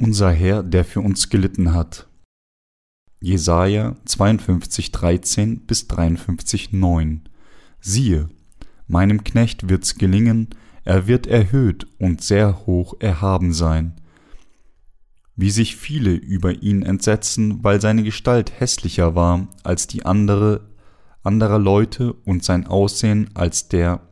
[0.00, 2.08] unser Herr, der für uns gelitten hat.
[3.20, 7.22] Jesaja 52, 13 bis 53, 9.
[7.80, 8.28] Siehe,
[8.86, 10.48] meinem Knecht wird's gelingen,
[10.84, 13.94] er wird erhöht und sehr hoch erhaben sein.
[15.36, 20.72] Wie sich viele über ihn entsetzen, weil seine Gestalt hässlicher war als die andere
[21.22, 24.06] anderer Leute und sein Aussehen als der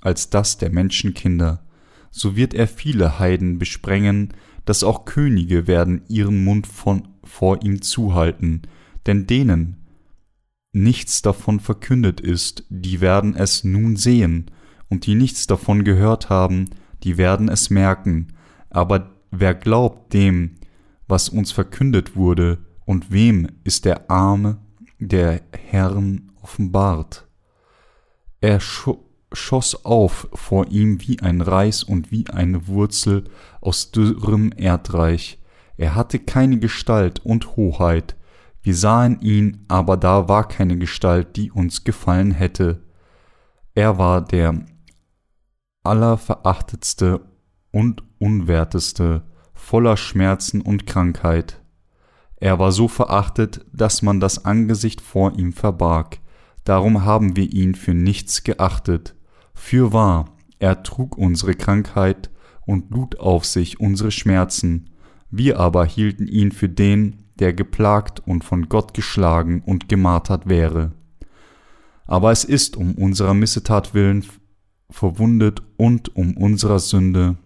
[0.00, 1.66] als das der Menschenkinder.
[2.10, 4.32] So wird er viele Heiden besprengen,
[4.70, 8.62] dass auch Könige werden ihren Mund von, vor ihm zuhalten,
[9.04, 9.78] denn denen
[10.70, 14.48] nichts davon verkündet ist, die werden es nun sehen,
[14.88, 16.66] und die nichts davon gehört haben,
[17.02, 18.28] die werden es merken,
[18.68, 20.54] aber wer glaubt dem,
[21.08, 24.58] was uns verkündet wurde, und wem ist der Arme
[25.00, 27.26] der Herrn offenbart?
[28.40, 28.60] Er
[29.32, 33.24] schoss auf vor ihm wie ein Reis und wie eine Wurzel
[33.60, 35.38] aus dürrem Erdreich.
[35.76, 38.16] Er hatte keine Gestalt und Hoheit.
[38.62, 42.82] Wir sahen ihn, aber da war keine Gestalt, die uns gefallen hätte.
[43.74, 44.66] Er war der
[45.82, 47.20] allerverachtetste
[47.70, 49.22] und unwerteste,
[49.54, 51.62] voller Schmerzen und Krankheit.
[52.36, 56.18] Er war so verachtet, dass man das Angesicht vor ihm verbarg.
[56.64, 59.14] Darum haben wir ihn für nichts geachtet.
[59.60, 62.30] Fürwahr, er trug unsere Krankheit
[62.66, 64.90] und lud auf sich unsere Schmerzen,
[65.30, 70.92] wir aber hielten ihn für den, der geplagt und von Gott geschlagen und gemartert wäre.
[72.06, 74.24] Aber es ist um unserer Missetat willen
[74.88, 77.36] verwundet und um unserer Sünde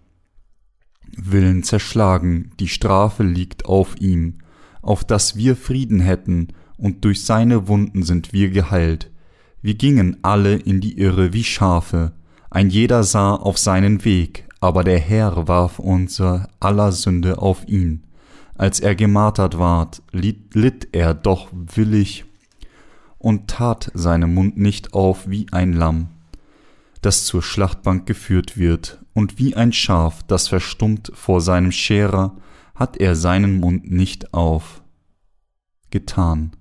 [1.15, 4.39] willen zerschlagen, die Strafe liegt auf ihm,
[4.81, 9.11] auf dass wir Frieden hätten, und durch seine Wunden sind wir geheilt.
[9.65, 12.11] Wir gingen alle in die Irre wie Schafe,
[12.51, 18.03] ein jeder sah auf seinen Weg, aber der Herr warf unser aller Sünde auf ihn.
[18.53, 22.25] Als er gemartert ward, litt, er doch willig
[23.17, 26.09] und tat seinen Mund nicht auf wie ein Lamm,
[27.01, 32.37] das zur Schlachtbank geführt wird, und wie ein Schaf, das verstummt vor seinem Scherer,
[32.75, 34.83] hat er seinen Mund nicht auf.
[35.89, 36.51] Getan.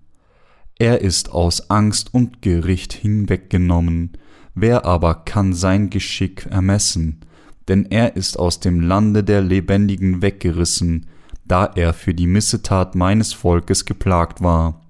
[0.79, 4.13] Er ist aus Angst und Gericht hinweggenommen,
[4.55, 7.21] wer aber kann sein Geschick ermessen?
[7.69, 11.07] Denn er ist aus dem Lande der Lebendigen weggerissen,
[11.45, 14.83] da er für die Missetat meines Volkes geplagt war.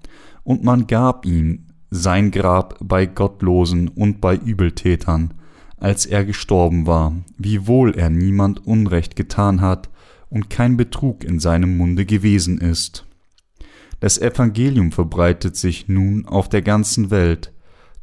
[0.43, 5.33] Und man gab ihm sein Grab bei Gottlosen und bei Übeltätern,
[5.77, 9.89] als er gestorben war, wiewohl er niemand Unrecht getan hat
[10.29, 13.05] und kein Betrug in seinem Munde gewesen ist.
[14.05, 17.51] Das Evangelium verbreitet sich nun auf der ganzen Welt.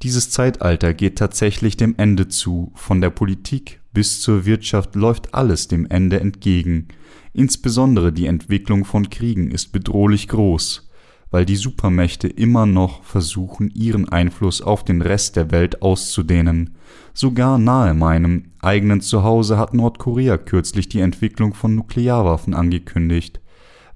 [0.03, 5.69] Dieses Zeitalter geht tatsächlich dem Ende zu, von der Politik bis zur Wirtschaft läuft alles
[5.69, 6.89] dem Ende entgegen,
[7.33, 10.91] insbesondere die Entwicklung von Kriegen ist bedrohlich groß,
[11.31, 16.75] weil die Supermächte immer noch versuchen, ihren Einfluss auf den Rest der Welt auszudehnen.
[17.15, 23.39] Sogar nahe meinem eigenen Zuhause hat Nordkorea kürzlich die Entwicklung von Nuklearwaffen angekündigt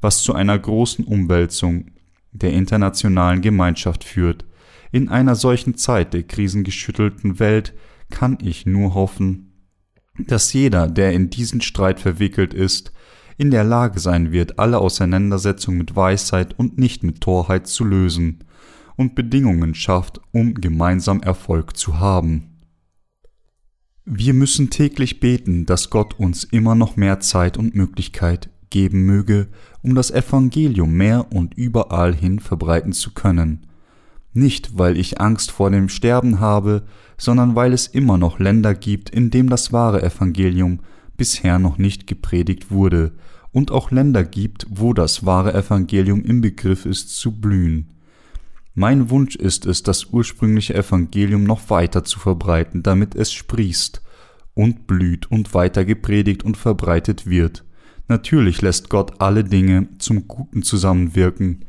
[0.00, 1.86] was zu einer großen Umwälzung
[2.38, 4.44] der internationalen Gemeinschaft führt.
[4.92, 7.74] In einer solchen Zeit der krisengeschüttelten Welt
[8.10, 9.52] kann ich nur hoffen,
[10.18, 12.92] dass jeder, der in diesen Streit verwickelt ist,
[13.36, 18.44] in der Lage sein wird, alle Auseinandersetzungen mit Weisheit und nicht mit Torheit zu lösen
[18.96, 22.56] und Bedingungen schafft, um gemeinsam Erfolg zu haben.
[24.06, 29.48] Wir müssen täglich beten, dass Gott uns immer noch mehr Zeit und Möglichkeit geben möge,
[29.82, 33.66] um das Evangelium mehr und überall hin verbreiten zu können.
[34.32, 36.84] Nicht, weil ich Angst vor dem Sterben habe,
[37.16, 40.80] sondern weil es immer noch Länder gibt, in dem das wahre Evangelium
[41.16, 43.12] bisher noch nicht gepredigt wurde,
[43.52, 47.94] und auch Länder gibt, wo das wahre Evangelium im Begriff ist zu blühen.
[48.74, 54.02] Mein Wunsch ist es, das ursprüngliche Evangelium noch weiter zu verbreiten, damit es sprießt
[54.52, 57.64] und blüht und weiter gepredigt und verbreitet wird.
[58.08, 61.64] Natürlich lässt Gott alle Dinge zum Guten zusammenwirken,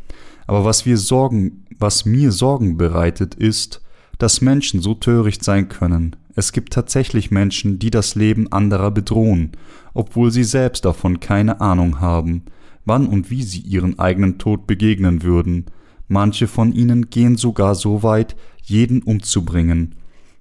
[0.45, 3.81] aber was wir Sorgen, was mir Sorgen bereitet, ist,
[4.19, 6.16] dass Menschen so töricht sein können.
[6.36, 9.51] Es gibt tatsächlich Menschen, die das Leben anderer bedrohen,
[9.94, 12.44] obwohl sie selbst davon keine Ahnung haben,
[12.86, 15.66] wann und wie sie ihren eigenen Tod begegnen würden.
[16.07, 19.95] Manche von ihnen gehen sogar so weit, jeden umzubringen.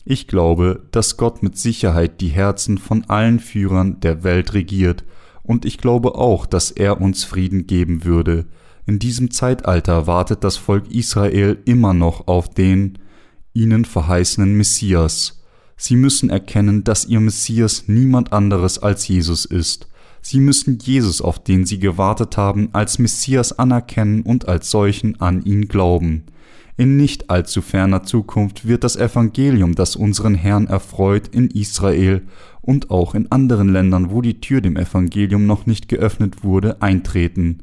[0.04, 5.04] Ich glaube, dass Gott mit Sicherheit die Herzen von allen Führern der Welt regiert
[5.46, 8.46] und ich glaube auch, dass er uns Frieden geben würde.
[8.84, 12.98] In diesem Zeitalter wartet das Volk Israel immer noch auf den
[13.52, 15.42] ihnen verheißenen Messias.
[15.76, 19.88] Sie müssen erkennen, dass ihr Messias niemand anderes als Jesus ist.
[20.22, 25.44] Sie müssen Jesus, auf den sie gewartet haben, als Messias anerkennen und als solchen an
[25.44, 26.24] ihn glauben.
[26.78, 32.22] In nicht allzu ferner Zukunft wird das Evangelium, das unseren Herrn erfreut, in Israel
[32.66, 37.60] und auch in anderen Ländern, wo die Tür dem Evangelium noch nicht geöffnet wurde, eintreten.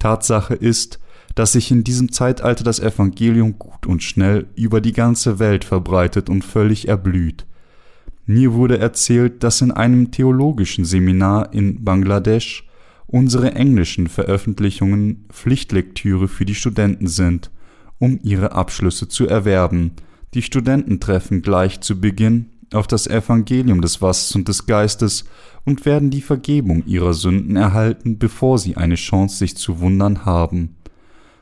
[0.00, 0.98] Tatsache ist,
[1.36, 6.28] dass sich in diesem Zeitalter das Evangelium gut und schnell über die ganze Welt verbreitet
[6.28, 7.46] und völlig erblüht.
[8.24, 12.66] Mir wurde erzählt, dass in einem theologischen Seminar in Bangladesch
[13.06, 17.50] unsere englischen Veröffentlichungen Pflichtlektüre für die Studenten sind
[17.98, 19.92] um ihre Abschlüsse zu erwerben.
[20.34, 25.24] Die Studenten treffen gleich zu Beginn auf das Evangelium des Wassers und des Geistes
[25.64, 30.76] und werden die Vergebung ihrer Sünden erhalten, bevor sie eine Chance sich zu wundern haben.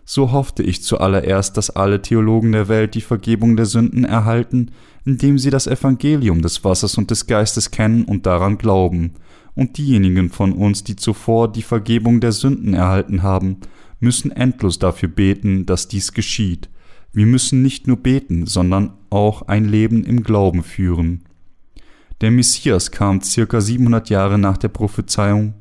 [0.06, 4.70] So hoffte ich zuallererst, dass alle Theologen der Welt die Vergebung der Sünden erhalten,
[5.06, 9.14] indem sie das Evangelium des Wassers und des Geistes kennen und daran glauben,
[9.54, 13.58] und diejenigen von uns, die zuvor die Vergebung der Sünden erhalten haben,
[14.00, 16.68] müssen endlos dafür beten, dass dies geschieht.
[17.14, 21.22] Wir müssen nicht nur beten, sondern auch ein Leben im Glauben führen.
[22.20, 25.54] Der Messias kam circa 700 Jahre nach der Prophezeiung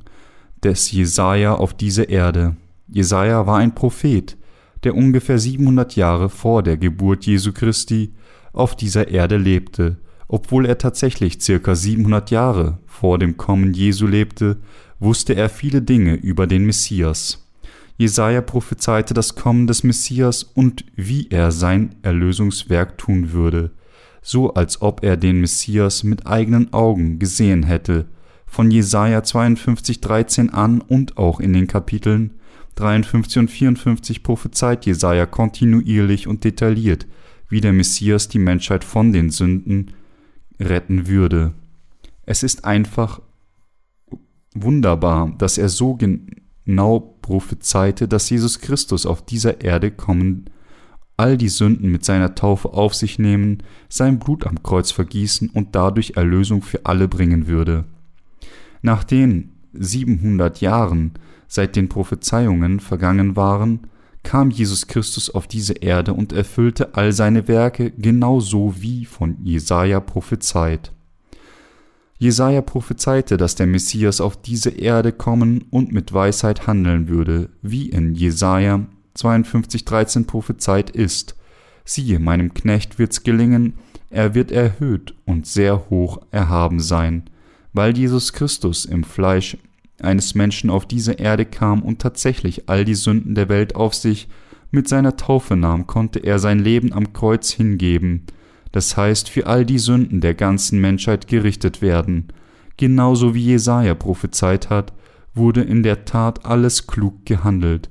[0.64, 2.56] des Jesaja auf diese Erde.
[2.88, 4.36] Jesaja war ein Prophet,
[4.84, 8.16] der ungefähr 700 Jahre vor der Geburt Jesu Christi
[8.52, 9.98] auf dieser Erde lebte.
[10.28, 14.58] Obwohl er tatsächlich circa 700 Jahre vor dem Kommen Jesu lebte,
[15.00, 17.43] wusste er viele Dinge über den Messias.
[17.98, 23.72] Jesaja prophezeite das Kommen des Messias und wie er sein Erlösungswerk tun würde,
[24.22, 28.08] so als ob er den Messias mit eigenen Augen gesehen hätte.
[28.46, 32.34] Von Jesaja 52,13 an und auch in den Kapiteln
[32.76, 37.06] 53 und 54 prophezeit Jesaja kontinuierlich und detailliert,
[37.50, 39.92] wie der Messias die Menschheit von den Sünden
[40.60, 41.54] retten würde.
[42.26, 43.22] Es ist einfach
[44.56, 45.96] wunderbar, dass er so
[46.66, 50.50] genau prophezeite, dass Jesus Christus auf dieser Erde kommen,
[51.18, 55.76] all die Sünden mit seiner Taufe auf sich nehmen, sein Blut am Kreuz vergießen und
[55.76, 57.86] dadurch Erlösung für alle bringen würde.
[58.82, 61.14] Nach den 700 Jahren,
[61.48, 63.82] seit den Prophezeiungen vergangen waren,
[64.24, 70.00] kam Jesus Christus auf diese Erde und erfüllte all seine Werke genauso wie von Jesaja
[70.00, 70.94] prophezeit.
[72.24, 77.90] Jesaja prophezeite, dass der Messias auf diese Erde kommen und mit Weisheit handeln würde, wie
[77.90, 78.86] in Jesaja
[79.18, 81.36] 52,13 prophezeit ist.
[81.84, 83.74] Siehe, meinem Knecht wird's gelingen,
[84.10, 87.24] er wird erhöht und sehr hoch erhaben sein,
[87.74, 89.58] weil Jesus Christus im Fleisch
[90.00, 94.30] eines Menschen auf diese Erde kam und tatsächlich all die Sünden der Welt auf sich
[94.72, 98.24] mit seiner Taufe nahm, konnte er sein Leben am Kreuz hingeben,
[98.74, 102.28] das heißt für all die Sünden der ganzen Menschheit gerichtet werden.
[102.76, 104.94] Genauso wie Jesaja prophezeit hat,
[105.36, 107.90] wurde in der Tat alles klug gehandelt.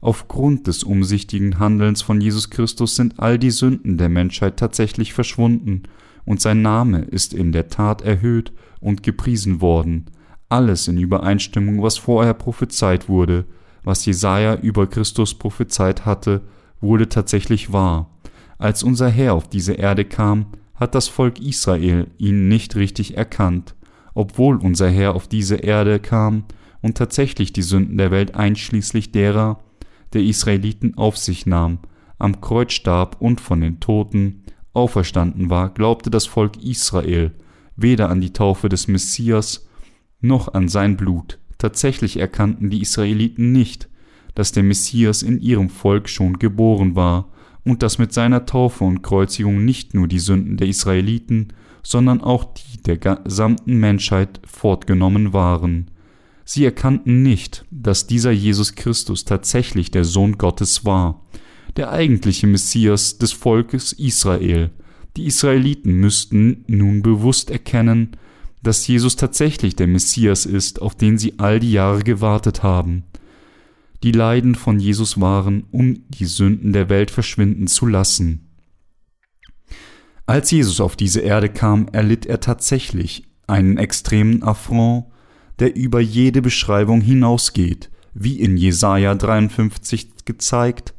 [0.00, 5.82] Aufgrund des umsichtigen Handelns von Jesus Christus sind all die Sünden der Menschheit tatsächlich verschwunden,
[6.24, 10.06] und sein Name ist in der Tat erhöht und gepriesen worden.
[10.50, 13.46] Alles in Übereinstimmung, was vorher prophezeit wurde,
[13.82, 16.42] was Jesaja über Christus prophezeit hatte,
[16.82, 18.10] wurde tatsächlich wahr.
[18.58, 23.74] Als unser Herr auf diese Erde kam, hat das Volk Israel ihn nicht richtig erkannt,
[24.14, 26.44] obwohl unser Herr auf diese Erde kam
[26.82, 29.60] und tatsächlich die Sünden der Welt einschließlich derer
[30.12, 31.80] der Israeliten auf sich nahm,
[32.18, 34.42] am Kreuz starb und von den Toten
[34.72, 37.32] auferstanden war, glaubte das Volk Israel
[37.76, 39.68] weder an die Taufe des Messias
[40.20, 41.38] noch an sein Blut.
[41.58, 43.88] Tatsächlich erkannten die Israeliten nicht,
[44.34, 47.28] dass der Messias in ihrem Volk schon geboren war
[47.68, 51.48] und dass mit seiner Taufe und Kreuzigung nicht nur die Sünden der Israeliten,
[51.82, 55.90] sondern auch die der gesamten Menschheit fortgenommen waren.
[56.46, 61.26] Sie erkannten nicht, dass dieser Jesus Christus tatsächlich der Sohn Gottes war,
[61.76, 64.70] der eigentliche Messias des Volkes Israel.
[65.18, 68.16] Die Israeliten müssten nun bewusst erkennen,
[68.62, 73.04] dass Jesus tatsächlich der Messias ist, auf den sie all die Jahre gewartet haben
[74.02, 78.48] die Leiden von Jesus waren, um die Sünden der Welt verschwinden zu lassen.
[80.26, 85.06] Als Jesus auf diese Erde kam, erlitt er tatsächlich einen extremen Affront,
[85.58, 87.90] der über jede Beschreibung hinausgeht.
[88.14, 90.94] Wie in Jesaja 53 gezeigt,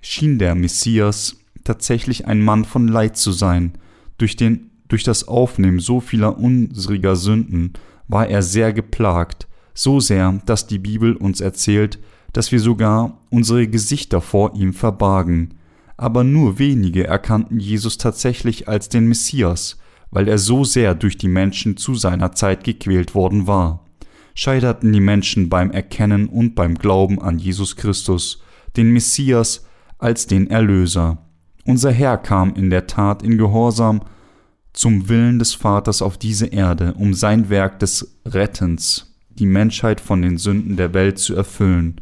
[0.00, 3.72] schien der Messias tatsächlich ein Mann von Leid zu sein.
[4.18, 7.74] Durch, den, durch das Aufnehmen so vieler unsriger Sünden
[8.08, 11.98] war er sehr geplagt, so sehr, dass die Bibel uns erzählt,
[12.32, 15.54] dass wir sogar unsere Gesichter vor ihm verbargen.
[15.96, 19.78] Aber nur wenige erkannten Jesus tatsächlich als den Messias,
[20.10, 23.84] weil er so sehr durch die Menschen zu seiner Zeit gequält worden war.
[24.34, 28.42] scheiterten die Menschen beim Erkennen und beim Glauben an Jesus Christus,
[28.76, 29.66] den Messias,
[29.98, 31.18] als den Erlöser.
[31.64, 34.00] Unser Herr kam in der Tat in Gehorsam
[34.72, 40.22] zum Willen des Vaters auf diese Erde, um sein Werk des Rettens, die Menschheit von
[40.22, 42.00] den Sünden der Welt zu erfüllen,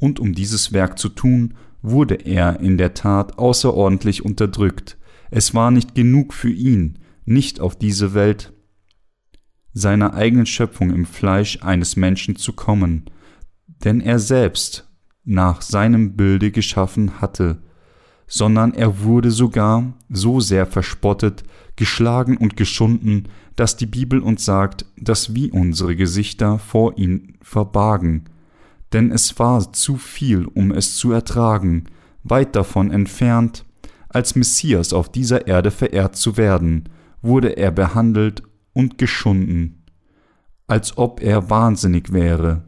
[0.00, 4.98] und um dieses Werk zu tun, wurde er in der Tat außerordentlich unterdrückt.
[5.30, 8.52] Es war nicht genug für ihn, nicht auf diese Welt
[9.72, 13.04] seiner eigenen Schöpfung im Fleisch eines Menschen zu kommen,
[13.84, 14.90] denn er selbst
[15.24, 17.62] nach seinem Bilde geschaffen hatte,
[18.26, 21.44] sondern er wurde sogar so sehr verspottet,
[21.76, 28.24] geschlagen und geschunden, dass die Bibel uns sagt, dass wir unsere Gesichter vor ihn verbargen,
[28.92, 31.84] denn es war zu viel, um es zu ertragen,
[32.22, 33.64] weit davon entfernt,
[34.08, 36.88] als Messias auf dieser Erde verehrt zu werden,
[37.22, 38.42] wurde er behandelt
[38.72, 39.84] und geschunden,
[40.66, 42.64] als ob er wahnsinnig wäre.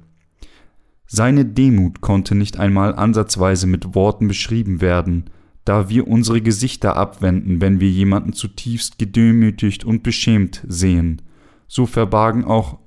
[1.06, 5.24] Seine Demut konnte nicht einmal ansatzweise mit Worten beschrieben werden,
[5.64, 11.22] da wir unsere Gesichter abwenden, wenn wir jemanden zutiefst gedemütigt und beschämt sehen.
[11.68, 12.78] So verbargen auch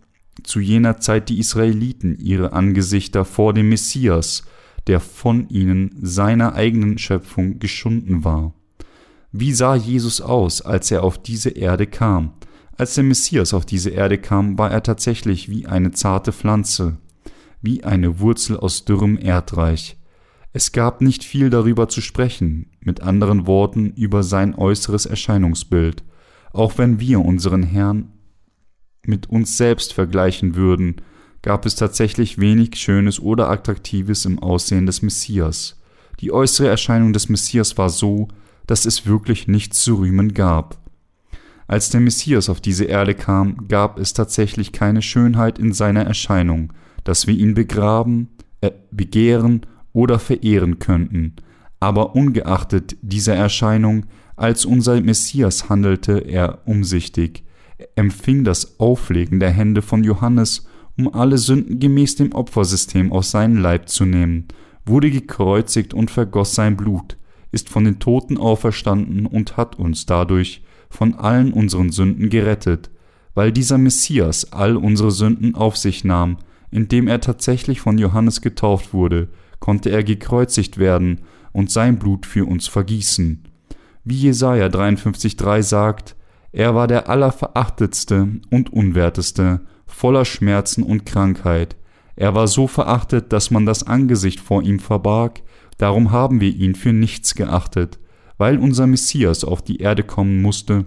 [0.43, 4.43] zu jener Zeit die Israeliten ihre Angesichter vor dem Messias,
[4.87, 8.53] der von ihnen seiner eigenen Schöpfung geschunden war.
[9.31, 12.33] Wie sah Jesus aus, als er auf diese Erde kam?
[12.77, 16.97] Als der Messias auf diese Erde kam, war er tatsächlich wie eine zarte Pflanze,
[17.61, 19.97] wie eine Wurzel aus dürrem Erdreich.
[20.53, 26.03] Es gab nicht viel darüber zu sprechen, mit anderen Worten über sein äußeres Erscheinungsbild,
[26.53, 28.13] auch wenn wir unseren Herrn
[29.07, 31.01] mit uns selbst vergleichen würden,
[31.41, 35.79] gab es tatsächlich wenig Schönes oder Attraktives im Aussehen des Messias.
[36.19, 38.27] Die äußere Erscheinung des Messias war so,
[38.67, 40.79] dass es wirklich nichts zu rühmen gab.
[41.67, 46.73] Als der Messias auf diese Erde kam, gab es tatsächlich keine Schönheit in seiner Erscheinung,
[47.03, 48.29] dass wir ihn begraben,
[48.61, 49.61] äh, begehren
[49.93, 51.35] oder verehren könnten.
[51.79, 57.43] Aber ungeachtet dieser Erscheinung, als unser Messias handelte er umsichtig,
[57.95, 60.67] empfing das Auflegen der Hände von Johannes
[60.97, 64.47] um alle Sünden gemäß dem Opfersystem aus seinem Leib zu nehmen,
[64.85, 67.17] wurde gekreuzigt und vergoss sein Blut,
[67.51, 72.89] ist von den Toten auferstanden und hat uns dadurch von allen unseren Sünden gerettet,
[73.33, 76.37] weil dieser Messias all unsere Sünden auf sich nahm,
[76.71, 79.27] indem er tatsächlich von Johannes getauft wurde,
[79.59, 83.43] konnte er gekreuzigt werden und sein Blut für uns vergießen.
[84.03, 86.15] Wie Jesaja 53,3 sagt,
[86.55, 91.75] er war der allerverachtetste und unwerteste, voller Schmerzen und Krankheit.
[92.15, 95.41] Er war so verachtet, dass man das Angesicht vor ihm verbarg,
[95.77, 97.99] darum haben wir ihn für nichts geachtet,
[98.37, 100.85] weil unser Messias auf die Erde kommen musste,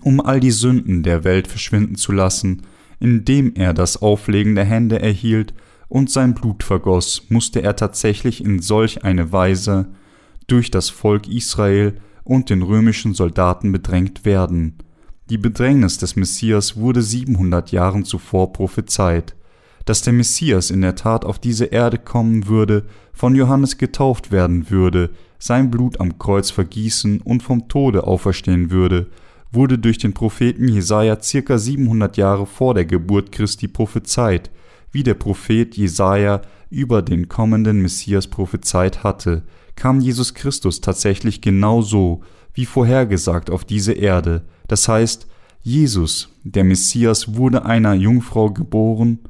[0.00, 2.62] um all die Sünden der Welt verschwinden zu lassen,
[2.98, 5.54] indem er das Auflegen der Hände erhielt
[5.86, 9.86] und sein Blut vergoss, musste er tatsächlich in solch eine Weise
[10.48, 14.78] durch das Volk Israel und den römischen Soldaten bedrängt werden.
[15.30, 19.34] Die Bedrängnis des Messias wurde 700 Jahren zuvor prophezeit.
[19.84, 24.70] Dass der Messias in der Tat auf diese Erde kommen würde, von Johannes getauft werden
[24.70, 29.08] würde, sein Blut am Kreuz vergießen und vom Tode auferstehen würde,
[29.52, 34.50] wurde durch den Propheten Jesaja circa 700 Jahre vor der Geburt Christi prophezeit,
[34.90, 36.40] wie der Prophet Jesaja
[36.70, 39.42] über den kommenden Messias prophezeit hatte,
[39.76, 45.26] kam Jesus Christus tatsächlich genau so, wie vorhergesagt auf diese Erde, das heißt,
[45.60, 49.20] Jesus, der Messias, wurde einer Jungfrau geboren,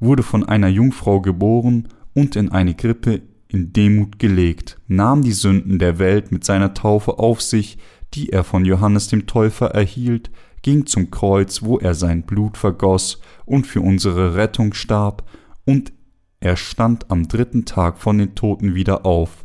[0.00, 5.78] wurde von einer Jungfrau geboren und in eine Krippe in Demut gelegt, nahm die Sünden
[5.78, 7.78] der Welt mit seiner Taufe auf sich,
[8.14, 10.30] die er von Johannes dem Täufer erhielt,
[10.62, 15.28] ging zum Kreuz, wo er sein Blut vergoss und für unsere Rettung starb,
[15.64, 15.92] und
[16.40, 19.44] er stand am dritten Tag von den Toten wieder auf,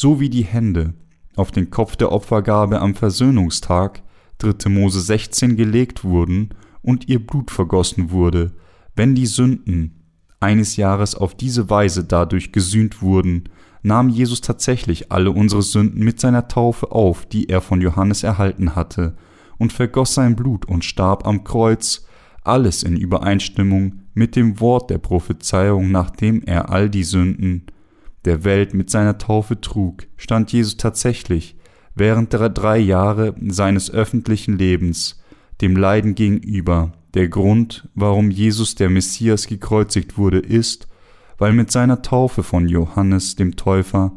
[0.00, 0.94] so wie die Hände
[1.34, 4.04] auf den Kopf der Opfergabe am Versöhnungstag
[4.38, 4.68] 3.
[4.68, 6.50] Mose 16 gelegt wurden
[6.82, 8.52] und ihr Blut vergossen wurde,
[8.94, 10.04] wenn die Sünden
[10.38, 13.48] eines Jahres auf diese Weise dadurch gesühnt wurden,
[13.82, 18.76] nahm Jesus tatsächlich alle unsere Sünden mit seiner Taufe auf, die er von Johannes erhalten
[18.76, 19.16] hatte,
[19.58, 22.06] und vergoss sein Blut und starb am Kreuz,
[22.44, 27.66] alles in Übereinstimmung mit dem Wort der Prophezeiung, nachdem er all die Sünden
[28.28, 31.56] der Welt mit seiner Taufe trug, stand Jesus tatsächlich
[31.94, 35.22] während der drei Jahre seines öffentlichen Lebens
[35.62, 36.92] dem Leiden gegenüber.
[37.14, 40.88] Der Grund, warum Jesus der Messias gekreuzigt wurde, ist,
[41.38, 44.12] weil mit seiner Taufe von Johannes dem Täufer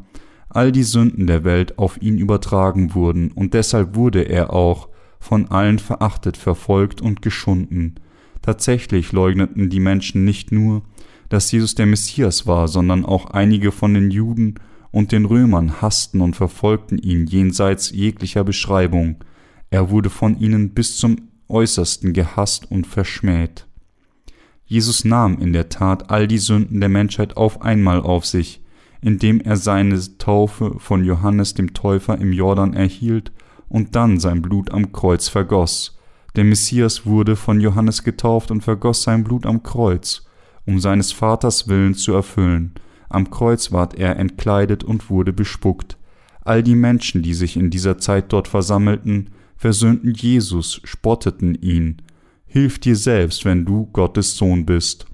[0.50, 4.90] all die Sünden der Welt auf ihn übertragen wurden, und deshalb wurde er auch
[5.22, 7.96] von allen verachtet, verfolgt und geschunden.
[8.42, 10.82] Tatsächlich leugneten die Menschen nicht nur,
[11.32, 14.56] dass Jesus der Messias war, sondern auch einige von den Juden
[14.92, 19.24] und den Römern hassten und verfolgten ihn jenseits jeglicher Beschreibung.
[19.70, 23.66] Er wurde von ihnen bis zum äußersten gehasst und verschmäht.
[24.66, 28.62] Jesus nahm in der Tat all die Sünden der Menschheit auf einmal auf sich,
[29.00, 33.32] indem er seine Taufe von Johannes dem Täufer im Jordan erhielt
[33.70, 35.98] und dann sein Blut am Kreuz vergoss.
[36.36, 40.26] Der Messias wurde von Johannes getauft und vergoss sein Blut am Kreuz,
[40.66, 42.74] um seines Vaters Willen zu erfüllen.
[43.10, 45.98] Am Kreuz ward er entkleidet und wurde bespuckt.
[46.44, 52.02] All die Menschen, die sich in dieser Zeit dort versammelten, versöhnten Jesus, spotteten ihn.
[52.46, 55.06] Hilf dir selbst, wenn du Gottes Sohn bist,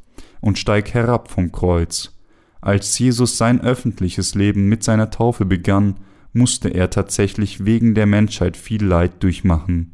[0.42, 2.14] und steig herab vom Kreuz.
[2.62, 5.96] Als Jesus sein öffentliches Leben mit seiner Taufe begann,
[6.34, 9.94] musste er tatsächlich wegen der Menschheit viel Leid durchmachen.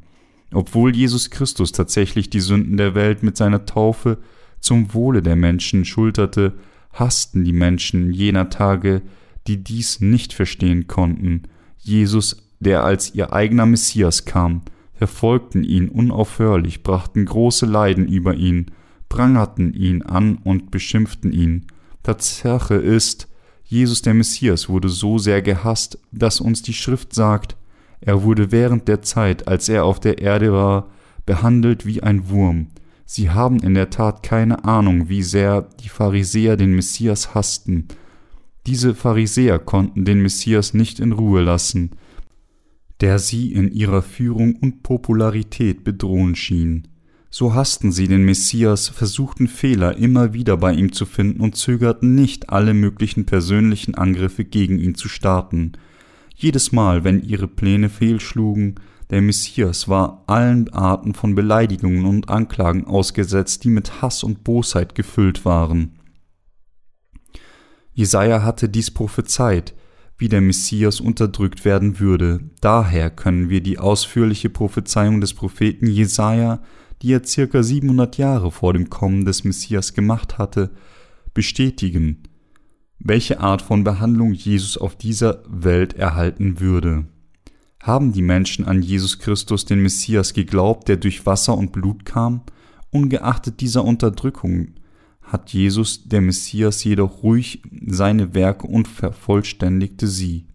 [0.54, 4.20] Obwohl Jesus Christus tatsächlich die Sünden der Welt mit seiner Taufe
[4.64, 6.54] zum Wohle der Menschen schulterte,
[6.94, 9.02] hassten die Menschen jener Tage,
[9.46, 11.44] die dies nicht verstehen konnten,
[11.78, 14.62] Jesus, der als ihr eigener Messias kam,
[14.94, 18.68] verfolgten ihn unaufhörlich, brachten große Leiden über ihn,
[19.10, 21.68] prangerten ihn an und beschimpften ihn.
[22.04, 23.28] Tatsache ist,
[23.66, 27.58] Jesus der Messias wurde so sehr gehasst, dass uns die Schrift sagt,
[28.00, 30.90] er wurde während der Zeit, als er auf der Erde war,
[31.26, 32.68] behandelt wie ein Wurm.
[33.06, 37.88] Sie haben in der Tat keine Ahnung, wie sehr die Pharisäer den Messias hassten.
[38.66, 41.92] Diese Pharisäer konnten den Messias nicht in Ruhe lassen,
[43.02, 46.88] der sie in ihrer Führung und Popularität bedrohen schien.
[47.30, 52.14] So hassten sie den Messias, versuchten Fehler immer wieder bei ihm zu finden und zögerten
[52.14, 55.72] nicht, alle möglichen persönlichen Angriffe gegen ihn zu starten.
[56.36, 58.76] Jedes Mal, wenn ihre Pläne fehlschlugen,
[59.14, 64.96] der Messias war allen Arten von Beleidigungen und Anklagen ausgesetzt, die mit Hass und Bosheit
[64.96, 66.00] gefüllt waren.
[67.94, 69.76] Jesaja hatte dies prophezeit,
[70.18, 72.40] wie der Messias unterdrückt werden würde.
[72.60, 76.64] Daher können wir die ausführliche Prophezeiung des Propheten Jesaja,
[77.04, 80.72] die er circa 700 Jahre vor dem Kommen des Messias gemacht hatte,
[81.36, 82.24] bestätigen
[83.04, 87.06] welche Art von Behandlung Jesus auf dieser Welt erhalten würde.
[87.84, 92.44] Haben die Menschen an Jesus Christus, den Messias, geglaubt, der durch Wasser und Blut kam?
[92.92, 94.76] Ungeachtet dieser Unterdrückung
[95.22, 100.48] hat Jesus, der Messias, jedoch ruhig seine Werke und vervollständigte sie.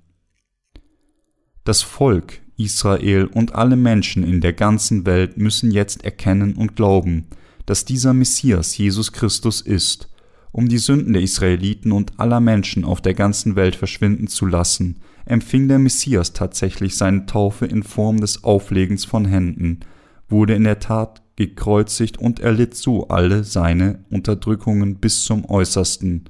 [1.64, 7.26] Das Volk Israel und alle Menschen in der ganzen Welt müssen jetzt erkennen und glauben,
[7.66, 10.08] dass dieser Messias Jesus Christus ist
[10.52, 15.00] um die Sünden der Israeliten und aller Menschen auf der ganzen Welt verschwinden zu lassen,
[15.28, 19.80] empfing der Messias tatsächlich seine Taufe in Form des Auflegens von Händen,
[20.28, 26.24] wurde in der Tat gekreuzigt und erlitt so alle seine Unterdrückungen bis zum äußersten.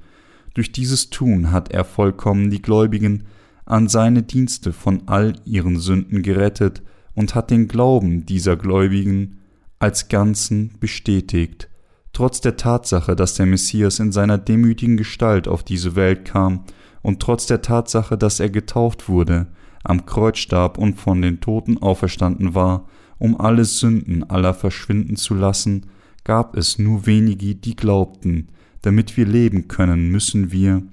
[0.53, 3.23] Durch dieses Tun hat er vollkommen die Gläubigen
[3.65, 6.81] an seine Dienste von all ihren Sünden gerettet
[7.15, 9.39] und hat den Glauben dieser Gläubigen
[9.79, 11.69] als Ganzen bestätigt.
[12.11, 16.65] Trotz der Tatsache, dass der Messias in seiner demütigen Gestalt auf diese Welt kam,
[17.01, 19.47] und trotz der Tatsache, dass er getauft wurde,
[19.83, 25.33] am Kreuz starb und von den Toten auferstanden war, um alle Sünden aller verschwinden zu
[25.33, 25.87] lassen,
[26.23, 28.49] gab es nur wenige, die glaubten,
[28.81, 30.83] damit wir leben können, müssen wir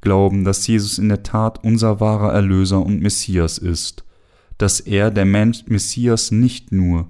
[0.00, 4.04] glauben, dass Jesus in der Tat unser wahrer Erlöser und Messias ist,
[4.58, 7.08] dass er der Messias nicht nur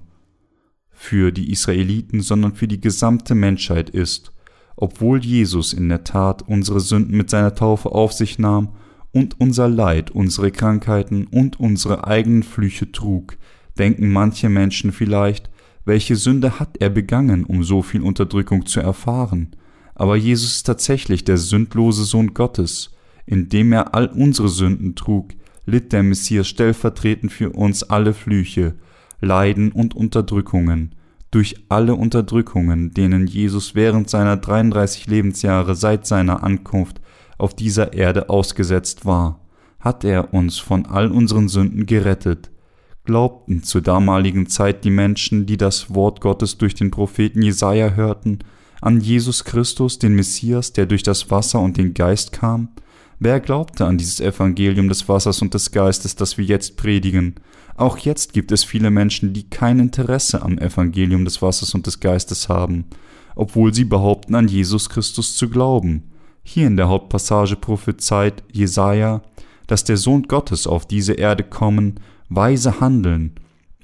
[0.90, 4.32] für die Israeliten, sondern für die gesamte Menschheit ist,
[4.76, 8.70] obwohl Jesus in der Tat unsere Sünden mit seiner Taufe auf sich nahm
[9.12, 13.37] und unser Leid, unsere Krankheiten und unsere eigenen Flüche trug,
[13.78, 15.50] denken manche Menschen vielleicht,
[15.84, 19.54] welche Sünde hat er begangen, um so viel Unterdrückung zu erfahren?
[19.94, 22.90] Aber Jesus ist tatsächlich der sündlose Sohn Gottes.
[23.26, 25.32] Indem er all unsere Sünden trug,
[25.66, 28.74] litt der Messias stellvertretend für uns alle Flüche,
[29.20, 30.94] Leiden und Unterdrückungen,
[31.35, 37.01] durch alle Unterdrückungen, denen Jesus während seiner 33 Lebensjahre seit seiner Ankunft
[37.38, 39.40] auf dieser Erde ausgesetzt war,
[39.81, 42.53] hat er uns von all unseren Sünden gerettet.
[43.05, 48.38] Glaubten zur damaligen Zeit die Menschen, die das Wort Gottes durch den Propheten Jesaja hörten,
[48.81, 52.68] an Jesus Christus, den Messias, der durch das Wasser und den Geist kam?
[53.18, 57.35] Wer glaubte an dieses Evangelium des Wassers und des Geistes, das wir jetzt predigen?
[57.76, 62.00] Auch jetzt gibt es viele Menschen, die kein Interesse am Evangelium des Wassers und des
[62.00, 62.84] Geistes haben,
[63.34, 66.10] obwohl sie behaupten, an Jesus Christus zu glauben.
[66.42, 69.22] Hier in der Hauptpassage prophezeit Jesaja,
[69.66, 73.34] dass der Sohn Gottes auf diese Erde kommen, weise handeln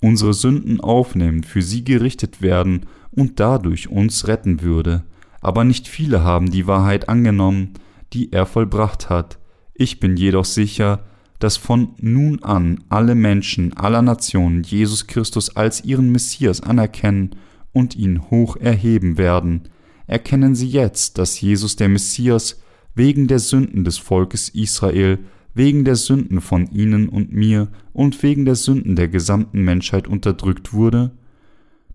[0.00, 5.05] unsere Sünden aufnehmen, für sie gerichtet werden und dadurch uns retten würde.
[5.40, 7.74] Aber nicht viele haben die Wahrheit angenommen,
[8.12, 9.38] die er vollbracht hat.
[9.74, 11.05] Ich bin jedoch sicher,
[11.40, 17.31] dass von nun an alle Menschen aller Nationen Jesus Christus als ihren Messias anerkennen
[17.72, 19.62] und ihn hoch erheben werden.
[20.07, 22.61] Erkennen Sie jetzt, dass Jesus der Messias
[22.94, 25.18] wegen der Sünden des Volkes Israel,
[25.55, 30.72] wegen der Sünden von Ihnen und mir und wegen der Sünden der gesamten Menschheit unterdrückt
[30.72, 31.12] wurde?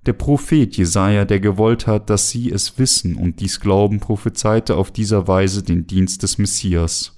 [0.05, 4.91] Der Prophet Jesaja, der gewollt hat, dass sie es wissen und dies glauben, prophezeite auf
[4.91, 7.14] dieser Weise den Dienst des Messias.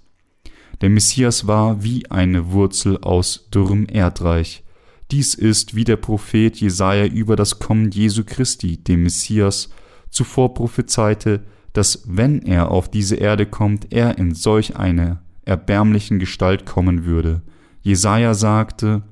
[0.82, 4.64] Der Messias war wie eine Wurzel aus dürrem Erdreich.
[5.12, 9.70] Dies ist, wie der Prophet Jesaja über das Kommen Jesu Christi, dem Messias,
[10.10, 16.66] zuvor prophezeite, dass wenn er auf diese Erde kommt, er in solch einer erbärmlichen Gestalt
[16.66, 17.42] kommen würde.
[17.82, 19.04] Jesaja sagte,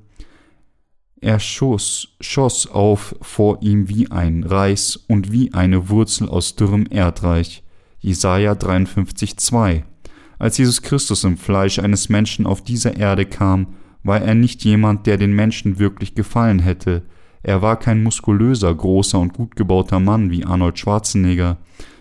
[1.22, 6.86] er schoss, schoss auf vor ihm wie ein Reis und wie eine Wurzel aus dürrem
[6.88, 7.64] Erdreich.
[8.00, 9.84] Jesaja 53,2.
[10.38, 15.08] Als Jesus Christus im Fleisch eines Menschen auf dieser Erde kam, war er nicht jemand,
[15.08, 17.04] der den Menschen wirklich gefallen hätte.
[17.42, 21.58] Er war kein muskulöser, großer und gut gebauter Mann wie Arnold Schwarzenegger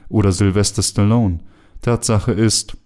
[0.09, 1.41] oder Sylvester Stallone.
[1.81, 2.77] Tatsache ist,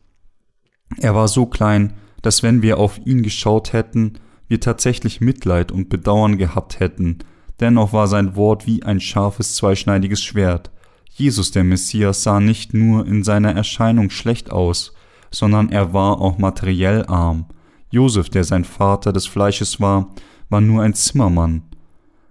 [0.96, 4.14] er war so klein, dass wenn wir auf ihn geschaut hätten,
[4.48, 7.18] wir tatsächlich Mitleid und Bedauern gehabt hätten,
[7.60, 10.70] dennoch war sein Wort wie ein scharfes zweischneidiges Schwert.
[11.10, 14.94] Jesus der Messias sah nicht nur in seiner Erscheinung schlecht aus,
[15.30, 17.46] sondern er war auch materiell arm.
[17.90, 20.10] Josef, der sein Vater des Fleisches war,
[20.48, 21.62] war nur ein Zimmermann.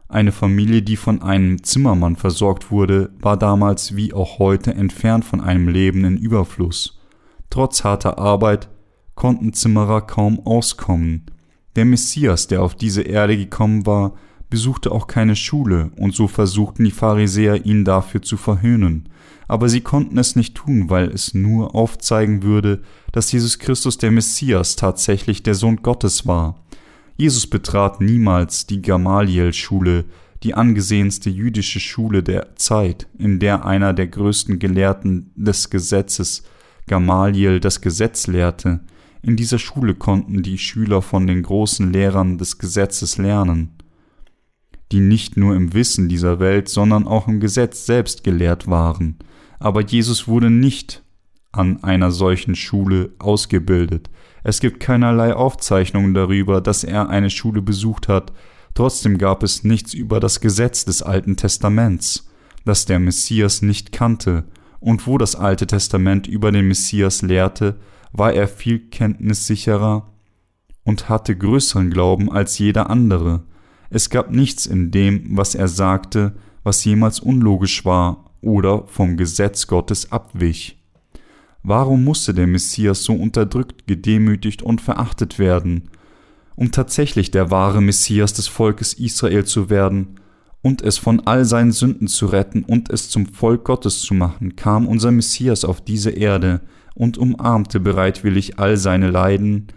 [0.09, 5.41] Eine Familie, die von einem Zimmermann versorgt wurde, war damals wie auch heute entfernt von
[5.41, 6.99] einem Leben in Überfluss.
[7.49, 8.69] Trotz harter Arbeit
[9.15, 11.25] konnten Zimmerer kaum auskommen.
[11.75, 14.13] Der Messias, der auf diese Erde gekommen war,
[14.49, 19.09] besuchte auch keine Schule, und so versuchten die Pharisäer ihn dafür zu verhöhnen,
[19.47, 22.81] aber sie konnten es nicht tun, weil es nur aufzeigen würde,
[23.11, 26.61] dass Jesus Christus der Messias tatsächlich der Sohn Gottes war.
[27.17, 30.05] Jesus betrat niemals die Gamaliel-Schule,
[30.43, 36.43] die angesehenste jüdische Schule der Zeit, in der einer der größten Gelehrten des Gesetzes,
[36.85, 38.81] Gamaliel, das Gesetz lehrte,
[39.21, 43.71] in dieser Schule konnten die Schüler von den großen Lehrern des Gesetzes lernen,
[44.91, 49.17] die nicht nur im Wissen dieser Welt, sondern auch im Gesetz selbst gelehrt waren.
[49.59, 51.03] Aber Jesus wurde nicht
[51.51, 54.09] an einer solchen Schule ausgebildet.
[54.43, 58.31] Es gibt keinerlei Aufzeichnungen darüber, dass er eine Schule besucht hat.
[58.75, 62.29] Trotzdem gab es nichts über das Gesetz des Alten Testaments,
[62.63, 64.45] das der Messias nicht kannte,
[64.79, 67.79] und wo das Alte Testament über den Messias lehrte,
[68.13, 70.07] war er viel kenntnissicherer
[70.83, 73.43] und hatte größeren Glauben als jeder andere.
[73.89, 79.67] Es gab nichts in dem, was er sagte, was jemals unlogisch war oder vom Gesetz
[79.67, 80.83] Gottes abwich.
[81.63, 85.89] Warum musste der Messias so unterdrückt, gedemütigt und verachtet werden?
[86.55, 90.19] Um tatsächlich der wahre Messias des Volkes Israel zu werden
[90.61, 94.55] und es von all seinen Sünden zu retten und es zum Volk Gottes zu machen,
[94.55, 96.61] kam unser Messias auf diese Erde,
[96.97, 99.67] und umarmte bereitwillig all seine Leiden,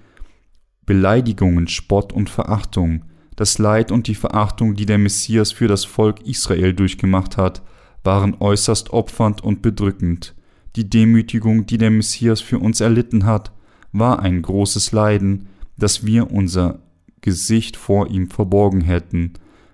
[0.87, 3.05] Beleidigungen, Spott und Verachtung.
[3.37, 7.62] Das Leid und die Verachtung, die der Messias für das Volk Israel durchgemacht hat,
[8.05, 10.35] waren äußerst opfernd und bedrückend.
[10.77, 13.53] Die Demütigung, die der Messias für uns erlitten hat,
[13.93, 16.81] war ein großes Leiden, dass wir unser
[17.21, 19.33] Gesicht vor ihm verborgen hätten,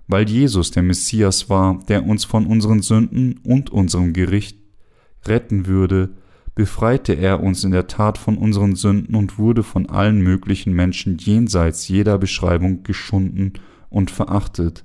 [0.09, 4.59] weil Jesus der Messias war, der uns von unseren Sünden und unserem Gericht
[5.27, 6.11] retten würde,
[6.57, 11.19] befreite er uns in der Tat von unseren Sünden und wurde von allen möglichen Menschen
[11.19, 13.53] jenseits jeder Beschreibung geschunden
[13.91, 14.83] und verachtet.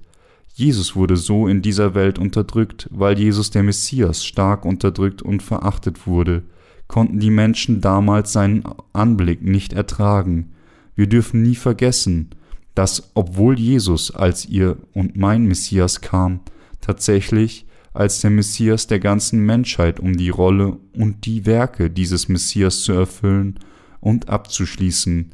[0.53, 6.05] Jesus wurde so in dieser Welt unterdrückt, weil Jesus der Messias stark unterdrückt und verachtet
[6.05, 6.43] wurde,
[6.89, 10.51] konnten die Menschen damals seinen Anblick nicht ertragen.
[10.93, 12.31] Wir dürfen nie vergessen,
[12.75, 16.41] dass obwohl Jesus als ihr und mein Messias kam,
[16.81, 22.81] tatsächlich als der Messias der ganzen Menschheit, um die Rolle und die Werke dieses Messias
[22.81, 23.59] zu erfüllen
[23.99, 25.33] und abzuschließen,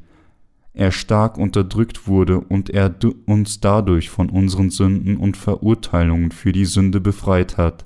[0.73, 2.93] er stark unterdrückt wurde und er
[3.25, 7.85] uns dadurch von unseren Sünden und Verurteilungen für die Sünde befreit hat.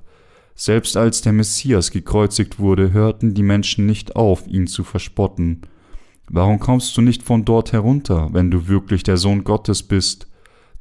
[0.55, 5.61] Selbst als der Messias gekreuzigt wurde, hörten die Menschen nicht auf, ihn zu verspotten.
[6.29, 10.27] Warum kommst du nicht von dort herunter, wenn du wirklich der Sohn Gottes bist?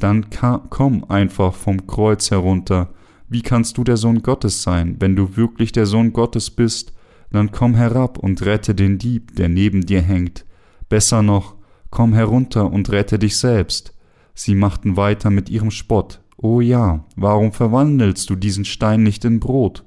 [0.00, 0.26] Dann
[0.68, 2.92] komm einfach vom Kreuz herunter,
[3.30, 4.96] wie kannst du der Sohn Gottes sein?
[4.98, 6.92] Wenn du wirklich der Sohn Gottes bist,
[7.30, 10.44] dann komm herab und rette den Dieb, der neben dir hängt.
[10.88, 11.54] Besser noch,
[11.90, 13.94] komm herunter und rette dich selbst.
[14.34, 16.20] Sie machten weiter mit ihrem Spott.
[16.36, 19.84] O ja, warum verwandelst du diesen Stein nicht in Brot?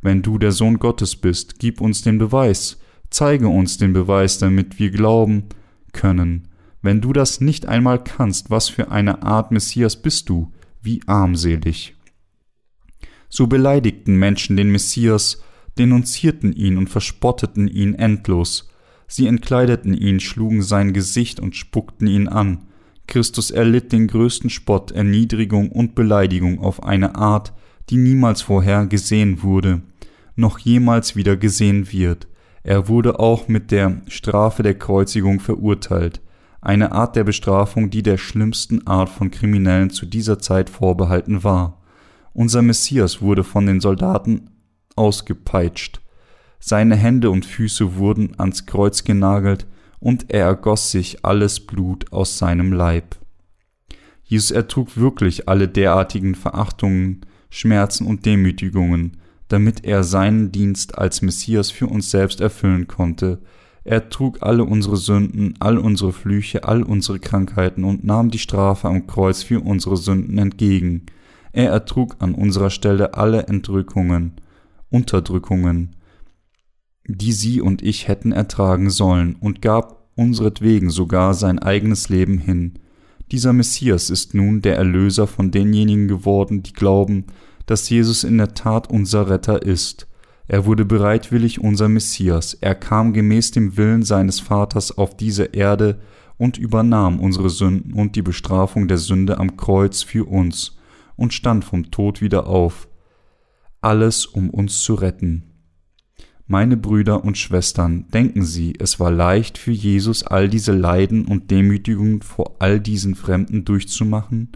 [0.00, 2.78] Wenn du der Sohn Gottes bist, gib uns den Beweis,
[3.10, 5.46] zeige uns den Beweis, damit wir glauben
[5.92, 6.46] können.
[6.82, 10.52] Wenn du das nicht einmal kannst, was für eine Art Messias bist du?
[10.82, 11.95] Wie armselig.
[13.28, 15.42] So beleidigten Menschen den Messias,
[15.78, 18.68] denunzierten ihn und verspotteten ihn endlos.
[19.08, 22.64] Sie entkleideten ihn, schlugen sein Gesicht und spuckten ihn an.
[23.06, 27.52] Christus erlitt den größten Spott, Erniedrigung und Beleidigung auf eine Art,
[27.88, 29.82] die niemals vorher gesehen wurde,
[30.34, 32.26] noch jemals wieder gesehen wird.
[32.64, 36.20] Er wurde auch mit der Strafe der Kreuzigung verurteilt,
[36.60, 41.80] eine Art der Bestrafung, die der schlimmsten Art von Kriminellen zu dieser Zeit vorbehalten war.
[42.36, 44.50] Unser Messias wurde von den Soldaten
[44.94, 46.02] ausgepeitscht.
[46.58, 49.66] Seine Hände und Füße wurden ans Kreuz genagelt
[50.00, 53.16] und er ergoss sich alles Blut aus seinem Leib.
[54.22, 59.16] Jesus ertrug wirklich alle derartigen Verachtungen, Schmerzen und Demütigungen,
[59.48, 63.40] damit er seinen Dienst als Messias für uns selbst erfüllen konnte.
[63.82, 68.88] Er trug alle unsere Sünden, all unsere Flüche, all unsere Krankheiten und nahm die Strafe
[68.88, 71.06] am Kreuz für unsere Sünden entgegen.
[71.56, 74.32] Er ertrug an unserer Stelle alle Entrückungen,
[74.90, 75.96] Unterdrückungen,
[77.08, 82.74] die sie und ich hätten ertragen sollen, und gab unseretwegen sogar sein eigenes Leben hin.
[83.32, 87.24] Dieser Messias ist nun der Erlöser von denjenigen geworden, die glauben,
[87.64, 90.08] dass Jesus in der Tat unser Retter ist.
[90.48, 96.00] Er wurde bereitwillig unser Messias, er kam gemäß dem Willen seines Vaters auf diese Erde
[96.36, 100.75] und übernahm unsere Sünden und die Bestrafung der Sünde am Kreuz für uns
[101.16, 102.88] und stand vom Tod wieder auf.
[103.80, 105.56] Alles, um uns zu retten.
[106.46, 111.50] Meine Brüder und Schwestern, denken Sie, es war leicht für Jesus all diese Leiden und
[111.50, 114.52] Demütigungen vor all diesen Fremden durchzumachen?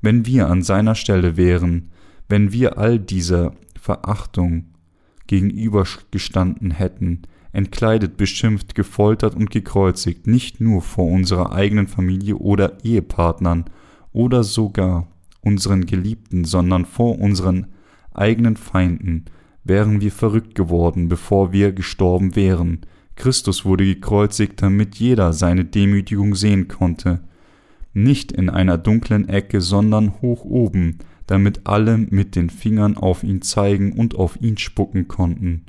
[0.00, 1.90] Wenn wir an seiner Stelle wären,
[2.28, 4.74] wenn wir all dieser Verachtung
[5.26, 7.22] gegenübergestanden hätten,
[7.52, 13.66] entkleidet, beschimpft, gefoltert und gekreuzigt, nicht nur vor unserer eigenen Familie oder Ehepartnern
[14.12, 15.08] oder sogar
[15.44, 17.66] unseren Geliebten, sondern vor unseren
[18.12, 19.24] eigenen Feinden,
[19.64, 22.80] wären wir verrückt geworden, bevor wir gestorben wären.
[23.16, 27.20] Christus wurde gekreuzigt, damit jeder seine Demütigung sehen konnte.
[27.92, 33.40] Nicht in einer dunklen Ecke, sondern hoch oben, damit alle mit den Fingern auf ihn
[33.40, 35.64] zeigen und auf ihn spucken konnten.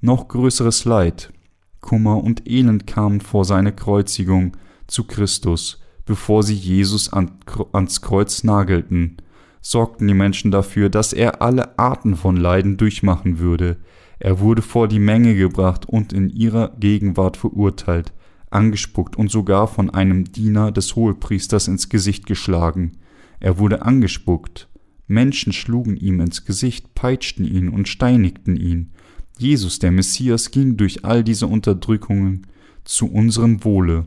[0.00, 1.32] Noch größeres Leid,
[1.80, 4.56] Kummer und Elend kamen vor seiner Kreuzigung
[4.86, 9.16] zu Christus, bevor sie Jesus ans Kreuz nagelten
[9.60, 13.76] sorgten die Menschen dafür, dass er alle Arten von Leiden durchmachen würde.
[14.18, 18.12] Er wurde vor die Menge gebracht und in ihrer Gegenwart verurteilt,
[18.50, 22.92] angespuckt und sogar von einem Diener des Hohepriesters ins Gesicht geschlagen.
[23.38, 24.68] Er wurde angespuckt.
[25.06, 28.92] Menschen schlugen ihm ins Gesicht, peitschten ihn und steinigten ihn.
[29.38, 32.46] Jesus, der Messias, ging durch all diese Unterdrückungen
[32.84, 34.06] zu unserem Wohle.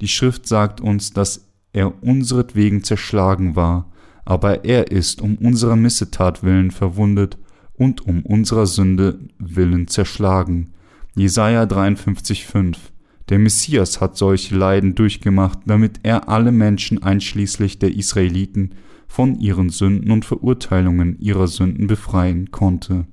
[0.00, 3.90] Die Schrift sagt uns, dass er unseretwegen zerschlagen war,
[4.24, 7.38] aber er ist um unserer Missetat willen verwundet
[7.74, 10.70] und um unserer Sünde willen zerschlagen.
[11.16, 12.76] Jesaja 53,5
[13.28, 18.74] Der Messias hat solche Leiden durchgemacht, damit er alle Menschen einschließlich der Israeliten
[19.08, 23.06] von ihren Sünden und Verurteilungen ihrer Sünden befreien konnte.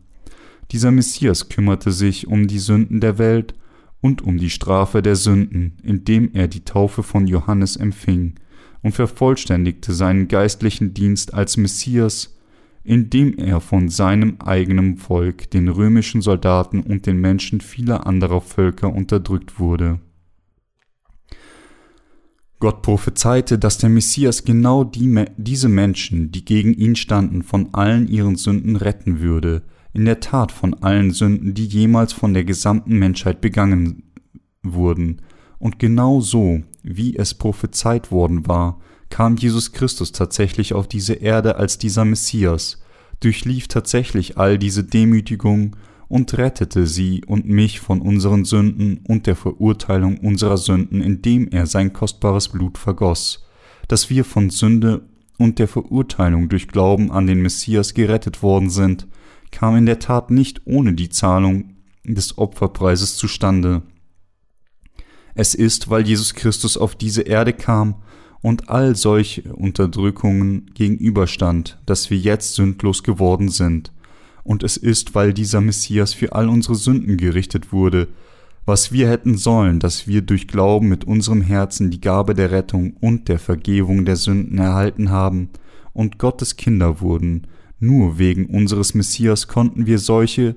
[0.72, 3.56] Dieser Messias kümmerte sich um die Sünden der Welt
[4.02, 8.36] und um die Strafe der Sünden, indem er die Taufe von Johannes empfing
[8.82, 12.38] und vervollständigte seinen geistlichen Dienst als Messias,
[12.84, 18.94] indem er von seinem eigenen Volk, den römischen Soldaten und den Menschen vieler anderer Völker
[18.94, 20.00] unterdrückt wurde.
[22.60, 28.08] Gott prophezeite, dass der Messias genau die, diese Menschen, die gegen ihn standen, von allen
[28.08, 29.64] ihren Sünden retten würde,
[29.98, 34.04] in der Tat von allen Sünden, die jemals von der gesamten Menschheit begangen
[34.62, 35.22] wurden,
[35.60, 38.80] und genau so wie es prophezeit worden war,
[39.10, 42.80] kam Jesus Christus tatsächlich auf diese Erde als dieser Messias,
[43.22, 45.76] durchlief tatsächlich all diese Demütigungen
[46.08, 51.66] und rettete sie und mich von unseren Sünden und der Verurteilung unserer Sünden, indem er
[51.66, 53.48] sein kostbares Blut vergoss,
[53.88, 59.08] dass wir von Sünde und der Verurteilung durch Glauben an den Messias gerettet worden sind,
[59.52, 63.82] kam in der Tat nicht ohne die Zahlung des Opferpreises zustande.
[65.36, 67.96] Es ist, weil Jesus Christus auf diese Erde kam
[68.42, 73.92] und all solche Unterdrückungen gegenüberstand, dass wir jetzt sündlos geworden sind.
[74.44, 78.08] Und es ist, weil dieser Messias für all unsere Sünden gerichtet wurde,
[78.66, 82.98] was wir hätten sollen, dass wir durch Glauben mit unserem Herzen die Gabe der Rettung
[83.00, 85.50] und der Vergebung der Sünden erhalten haben
[85.94, 87.48] und Gottes Kinder wurden,
[87.80, 90.56] nur wegen unseres Messias konnten wir solche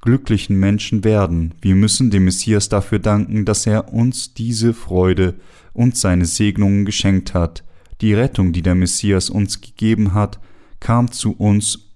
[0.00, 1.54] glücklichen Menschen werden.
[1.60, 5.34] Wir müssen dem Messias dafür danken, dass er uns diese Freude
[5.72, 7.64] und seine Segnungen geschenkt hat.
[8.00, 10.40] Die Rettung, die der Messias uns gegeben hat,
[10.80, 11.90] kam zu uns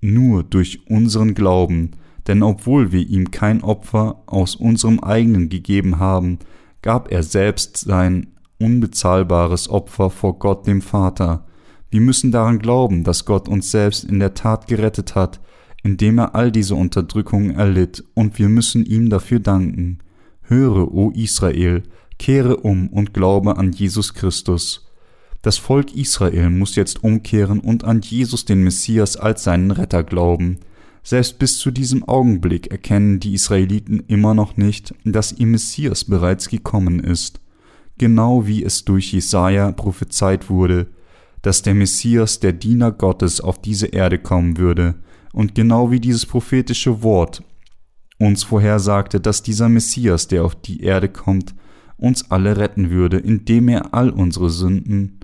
[0.00, 1.92] nur durch unseren Glauben,
[2.26, 6.38] denn obwohl wir ihm kein Opfer aus unserem eigenen gegeben haben,
[6.80, 11.46] gab er selbst sein unbezahlbares Opfer vor Gott dem Vater.
[11.94, 15.40] Wir müssen daran glauben, dass Gott uns selbst in der Tat gerettet hat,
[15.84, 20.00] indem er all diese Unterdrückungen erlitt, und wir müssen ihm dafür danken.
[20.42, 21.84] Höre, o Israel,
[22.18, 24.90] kehre um und glaube an Jesus Christus.
[25.40, 30.58] Das Volk Israel muss jetzt umkehren und an Jesus den Messias als seinen Retter glauben.
[31.04, 36.48] Selbst bis zu diesem Augenblick erkennen die Israeliten immer noch nicht, dass ihr Messias bereits
[36.48, 37.40] gekommen ist.
[37.98, 40.88] Genau wie es durch Jesaja prophezeit wurde,
[41.44, 44.94] dass der Messias, der Diener Gottes, auf diese Erde kommen würde,
[45.34, 47.42] und genau wie dieses prophetische Wort
[48.18, 51.54] uns vorhersagte, dass dieser Messias, der auf die Erde kommt,
[51.98, 55.20] uns alle retten würde, indem er all unsere Sünden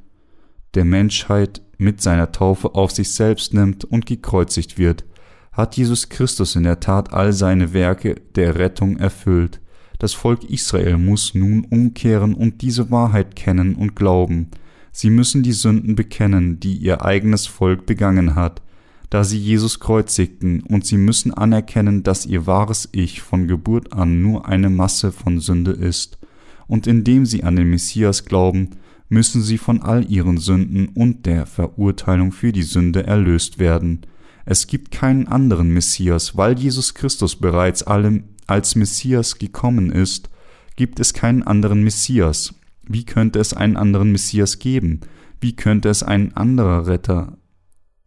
[0.75, 5.07] der Menschheit mit seiner Taufe auf sich selbst nimmt und gekreuzigt wird,
[5.53, 9.61] hat Jesus Christus in der Tat all seine Werke der Rettung erfüllt.
[9.99, 14.51] Das Volk Israel muss nun umkehren und diese Wahrheit kennen und glauben.
[14.93, 18.63] Sie müssen die Sünden bekennen, die ihr eigenes Volk begangen hat,
[19.09, 24.23] da sie Jesus kreuzigten, und sie müssen anerkennen, dass ihr wahres Ich von Geburt an
[24.23, 26.19] nur eine Masse von Sünde ist,
[26.67, 28.71] und indem sie an den Messias glauben,
[29.09, 34.03] müssen sie von all ihren Sünden und der Verurteilung für die Sünde erlöst werden.
[34.47, 40.31] Es gibt keinen anderen Messias, weil Jesus Christus bereits allem als Messias gekommen ist,
[40.77, 42.55] gibt es keinen anderen Messias.
[42.93, 45.03] Wie könnte es einen anderen Messias geben?
[45.41, 47.39] Wie könnte es ein anderer Retter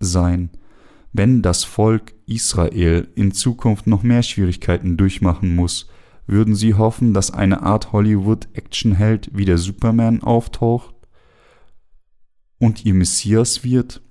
[0.01, 0.49] sein?
[1.13, 5.87] Wenn das Volk Israel in Zukunft noch mehr Schwierigkeiten durchmachen muss,
[6.27, 10.93] würden sie hoffen, dass eine Art Hollywood-Actionheld wie der Superman auftaucht
[12.59, 14.01] und ihr Messias wird?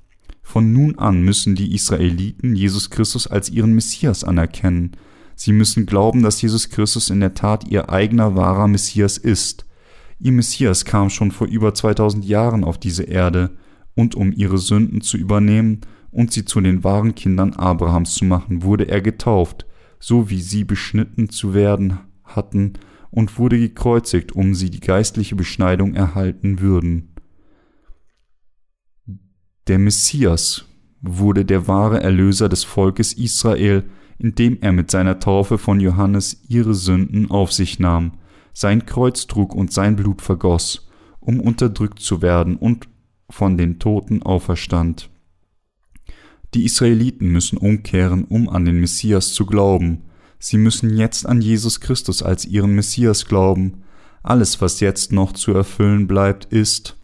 [0.41, 4.93] Von nun an müssen die Israeliten Jesus Christus als ihren Messias anerkennen.
[5.35, 9.67] Sie müssen glauben, dass Jesus Christus in der Tat ihr eigener wahrer Messias ist.
[10.25, 13.51] Ihr Messias kam schon vor über 2000 Jahren auf diese Erde,
[13.95, 15.81] und um ihre Sünden zu übernehmen
[16.13, 19.67] und sie zu den wahren Kindern Abrahams zu machen, wurde er getauft,
[19.99, 22.75] so wie sie beschnitten zu werden hatten,
[23.11, 27.15] und wurde gekreuzigt, um sie die geistliche Beschneidung erhalten würden.
[29.67, 30.65] Der Messias
[31.03, 33.85] wurde der wahre Erlöser des Volkes Israel,
[34.19, 38.13] indem er mit seiner Taufe von Johannes ihre Sünden auf sich nahm,
[38.53, 40.89] sein Kreuz trug und sein Blut vergoss,
[41.21, 42.89] um unterdrückt zu werden und
[43.31, 45.11] von den Toten auferstand.
[46.55, 50.03] Die Israeliten müssen umkehren, um an den Messias zu glauben.
[50.39, 53.85] Sie müssen jetzt an Jesus Christus als ihren Messias glauben.
[54.23, 56.97] Alles, was jetzt noch zu erfüllen bleibt, ist,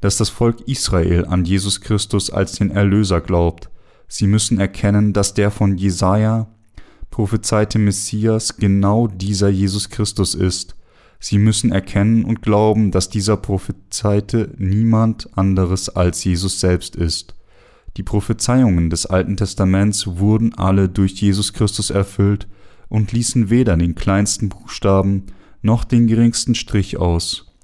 [0.00, 3.70] dass das Volk Israel an Jesus Christus als den Erlöser glaubt.
[4.06, 6.48] Sie müssen erkennen, dass der von Jesaja
[7.14, 10.74] prophezeite Messias genau dieser Jesus Christus ist.
[11.20, 17.36] Sie müssen erkennen und glauben, dass dieser prophezeite niemand anderes als Jesus selbst ist.
[17.96, 22.48] Die Prophezeiungen des Alten Testaments wurden alle durch Jesus Christus erfüllt
[22.88, 25.26] und ließen weder den kleinsten Buchstaben
[25.62, 27.54] noch den geringsten Strich aus.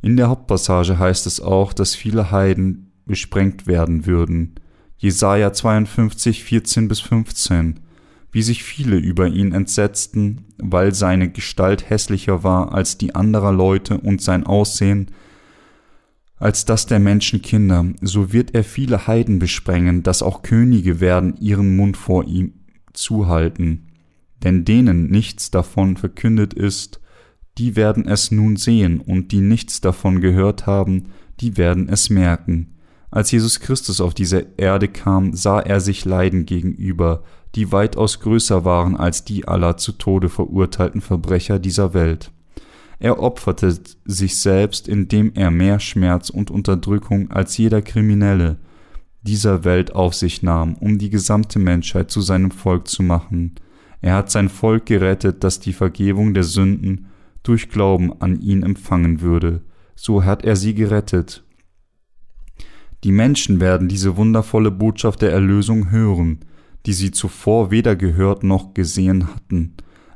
[0.00, 4.54] In der Hauptpassage heißt es auch, dass viele Heiden besprengt werden würden.
[4.96, 7.80] Jesaja 52, 14 bis 15.
[8.32, 13.98] Wie sich viele über ihn entsetzten, weil seine Gestalt hässlicher war als die anderer Leute
[13.98, 15.10] und sein Aussehen
[16.38, 21.76] als das der Menschenkinder, so wird er viele Heiden besprengen, dass auch Könige werden ihren
[21.76, 22.52] Mund vor ihm
[22.92, 23.88] zuhalten.
[24.44, 27.00] Denn denen nichts davon verkündet ist,
[27.56, 31.06] die werden es nun sehen, und die nichts davon gehört haben,
[31.40, 32.74] die werden es merken.
[33.10, 37.22] Als Jesus Christus auf diese Erde kam, sah er sich Leiden gegenüber,
[37.56, 42.30] die weitaus größer waren als die aller zu Tode verurteilten Verbrecher dieser Welt.
[42.98, 48.58] Er opferte sich selbst, indem er mehr Schmerz und Unterdrückung als jeder Kriminelle
[49.22, 53.54] dieser Welt auf sich nahm, um die gesamte Menschheit zu seinem Volk zu machen.
[54.00, 57.06] Er hat sein Volk gerettet, das die Vergebung der Sünden
[57.42, 59.62] durch Glauben an ihn empfangen würde.
[59.94, 61.42] So hat er sie gerettet.
[63.04, 66.40] Die Menschen werden diese wundervolle Botschaft der Erlösung hören,
[66.86, 69.74] die sie zuvor weder gehört noch gesehen hatten.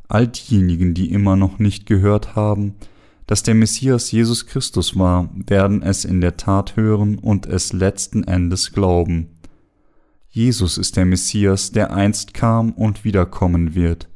[0.08, 2.76] All diejenigen, die immer noch nicht gehört haben,
[3.26, 8.24] dass der Messias Jesus Christus war, werden es in der Tat hören und es letzten
[8.24, 9.38] Endes glauben.
[10.28, 14.08] Jesus ist der Messias, der einst kam und wiederkommen wird.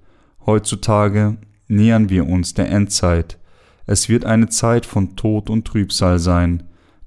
[0.46, 1.38] Heutzutage
[1.68, 3.38] nähern wir uns der Endzeit.
[3.86, 6.64] Es wird eine Zeit von Tod und Trübsal sein.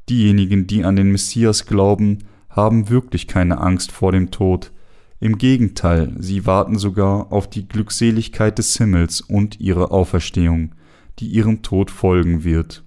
[0.10, 2.20] Diejenigen, die an den Messias glauben,
[2.50, 4.72] haben wirklich keine Angst vor dem Tod.
[5.20, 10.74] Im Gegenteil, sie warten sogar auf die Glückseligkeit des Himmels und ihre Auferstehung
[11.20, 12.84] die ihrem Tod folgen wird.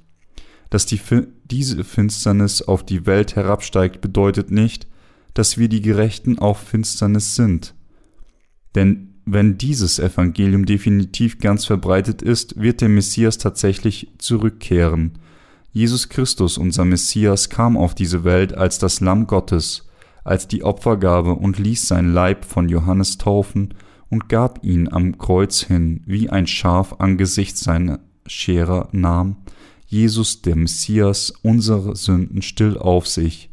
[0.71, 1.01] Dass die,
[1.45, 4.87] diese Finsternis auf die Welt herabsteigt, bedeutet nicht,
[5.35, 7.75] dass wir die Gerechten auch Finsternis sind.
[8.75, 15.19] Denn wenn dieses Evangelium definitiv ganz verbreitet ist, wird der Messias tatsächlich zurückkehren.
[15.73, 19.89] Jesus Christus, unser Messias, kam auf diese Welt als das Lamm Gottes,
[20.25, 23.75] als die Opfergabe und ließ sein Leib von Johannes taufen
[24.09, 29.37] und gab ihn am Kreuz hin, wie ein Schaf angesichts seiner Scherer nahm
[29.91, 33.51] Jesus, der Messias, unsere Sünden still auf sich,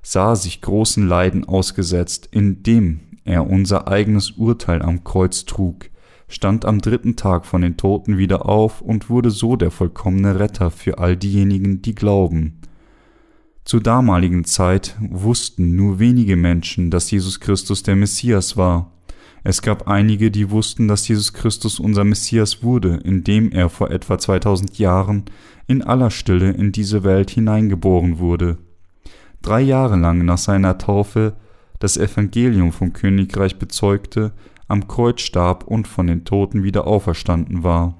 [0.00, 5.90] sah sich großen Leiden ausgesetzt, indem er unser eigenes Urteil am Kreuz trug,
[6.28, 10.70] stand am dritten Tag von den Toten wieder auf und wurde so der vollkommene Retter
[10.70, 12.60] für all diejenigen, die glauben.
[13.64, 18.92] Zur damaligen Zeit wussten nur wenige Menschen, dass Jesus Christus der Messias war,
[19.44, 24.18] es gab einige, die wussten, dass Jesus Christus unser Messias wurde, indem er vor etwa
[24.18, 25.24] 2000 Jahren
[25.66, 28.58] in aller Stille in diese Welt hineingeboren wurde.
[29.40, 31.34] Drei Jahre lang nach seiner Taufe
[31.80, 34.32] das Evangelium vom Königreich bezeugte,
[34.68, 37.98] am Kreuz starb und von den Toten wieder auferstanden war.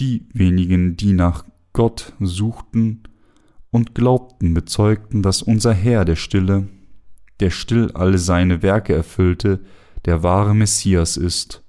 [0.00, 3.04] Die wenigen, die nach Gott suchten
[3.74, 6.68] und glaubten, bezeugten, dass unser Herr der Stille,
[7.40, 9.64] der still alle seine Werke erfüllte,
[10.04, 11.64] der wahre Messias ist.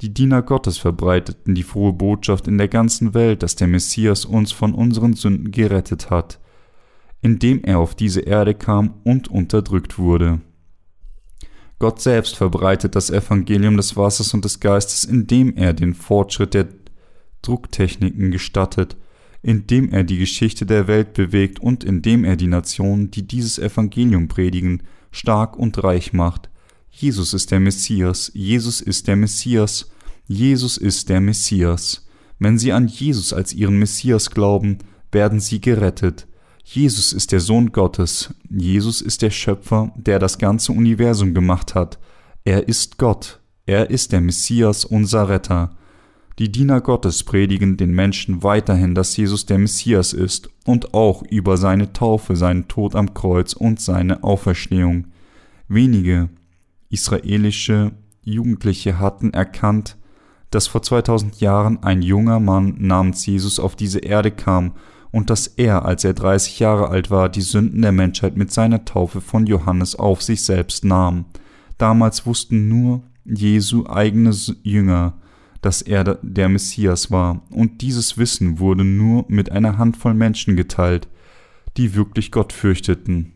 [0.00, 4.52] Die Diener Gottes verbreiteten die frohe Botschaft in der ganzen Welt, dass der Messias uns
[4.52, 6.38] von unseren Sünden gerettet hat,
[7.22, 10.40] indem er auf diese Erde kam und unterdrückt wurde.
[11.80, 16.68] Gott selbst verbreitet das Evangelium des Wassers und des Geistes, indem er den Fortschritt der
[17.42, 18.96] Drucktechniken gestattet,
[19.42, 24.28] indem er die Geschichte der Welt bewegt und indem er die Nationen, die dieses Evangelium
[24.28, 26.50] predigen, stark und reich macht,
[26.90, 29.90] Jesus ist der Messias, Jesus ist der Messias,
[30.26, 32.06] Jesus ist der Messias.
[32.38, 34.78] Wenn sie an Jesus als ihren Messias glauben,
[35.12, 36.26] werden sie gerettet.
[36.64, 41.98] Jesus ist der Sohn Gottes, Jesus ist der Schöpfer, der das ganze Universum gemacht hat.
[42.44, 45.77] Er ist Gott, er ist der Messias, unser Retter.
[46.38, 51.56] Die Diener Gottes predigen den Menschen weiterhin, dass Jesus der Messias ist und auch über
[51.56, 55.08] seine Taufe, seinen Tod am Kreuz und seine Auferstehung.
[55.66, 56.28] Wenige,
[56.90, 57.90] Israelische
[58.22, 59.96] Jugendliche hatten erkannt,
[60.50, 64.74] dass vor 2000 Jahren ein junger Mann namens Jesus auf diese Erde kam
[65.10, 68.84] und dass er, als er 30 Jahre alt war, die Sünden der Menschheit mit seiner
[68.84, 71.24] Taufe von Johannes auf sich selbst nahm.
[71.78, 74.30] Damals wussten nur Jesu eigene
[74.62, 75.14] Jünger,
[75.60, 81.08] dass er der Messias war, und dieses Wissen wurde nur mit einer Handvoll Menschen geteilt,
[81.76, 83.32] die wirklich Gott fürchteten.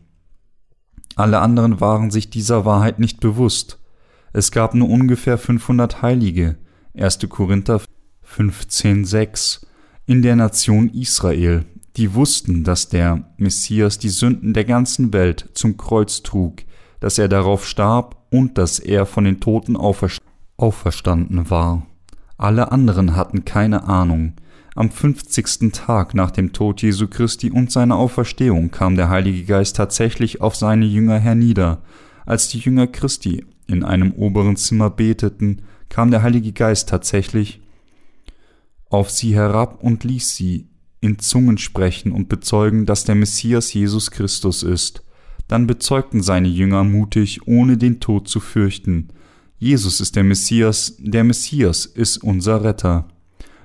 [1.15, 3.79] Alle anderen waren sich dieser Wahrheit nicht bewusst.
[4.31, 6.57] Es gab nur ungefähr 500 Heilige,
[6.97, 7.19] 1.
[7.29, 7.81] Korinther
[8.25, 9.65] 15,6,
[10.05, 11.65] in der Nation Israel,
[11.95, 16.63] die wussten, dass der Messias die Sünden der ganzen Welt zum Kreuz trug,
[16.99, 21.85] dass er darauf starb und dass er von den Toten auferstanden war.
[22.37, 24.33] Alle anderen hatten keine Ahnung,
[24.75, 29.75] am fünfzigsten Tag nach dem Tod Jesu Christi und seiner Auferstehung kam der Heilige Geist
[29.75, 31.83] tatsächlich auf seine Jünger hernieder.
[32.25, 37.61] Als die Jünger Christi in einem oberen Zimmer beteten, kam der Heilige Geist tatsächlich
[38.89, 40.69] auf sie herab und ließ sie
[41.01, 45.03] in Zungen sprechen und bezeugen, dass der Messias Jesus Christus ist.
[45.47, 49.09] Dann bezeugten seine Jünger mutig, ohne den Tod zu fürchten.
[49.63, 53.07] Jesus ist der Messias, der Messias ist unser Retter.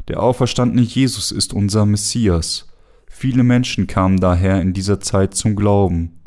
[0.06, 2.68] Der auferstandene Jesus ist unser Messias.
[3.08, 6.20] Viele Menschen kamen daher in dieser Zeit zum Glauben.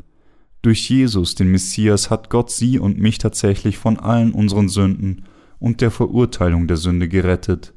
[0.60, 5.24] Durch Jesus, den Messias, hat Gott sie und mich tatsächlich von allen unseren Sünden
[5.58, 7.72] und der Verurteilung der Sünde gerettet,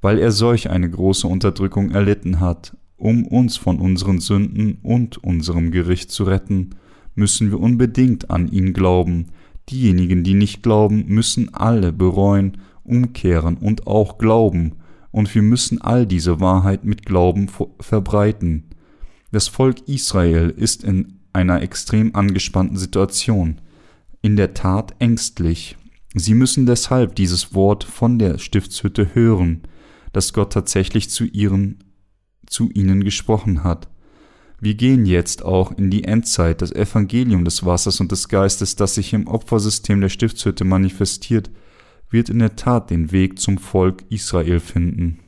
[0.00, 5.72] weil er solch eine große Unterdrückung erlitten hat, um uns von unseren Sünden und unserem
[5.72, 6.70] Gericht zu retten,
[7.14, 9.26] müssen wir unbedingt an ihn glauben.
[9.70, 14.76] Diejenigen, die nicht glauben, müssen alle bereuen, umkehren und auch glauben,
[15.10, 17.50] und wir müssen all diese Wahrheit mit Glauben
[17.80, 18.64] verbreiten.
[19.32, 23.60] Das Volk Israel ist in einer extrem angespannten Situation,
[24.22, 25.76] in der Tat ängstlich.
[26.14, 29.62] Sie müssen deshalb dieses Wort von der Stiftshütte hören,
[30.12, 31.84] dass Gott tatsächlich zu ihren,
[32.46, 33.88] zu ihnen gesprochen hat.
[34.60, 36.62] Wir gehen jetzt auch in die Endzeit.
[36.62, 41.50] Das Evangelium des Wassers und des Geistes, das sich im Opfersystem der Stiftshütte manifestiert,
[42.10, 45.20] wird in der Tat den Weg zum Volk Israel finden.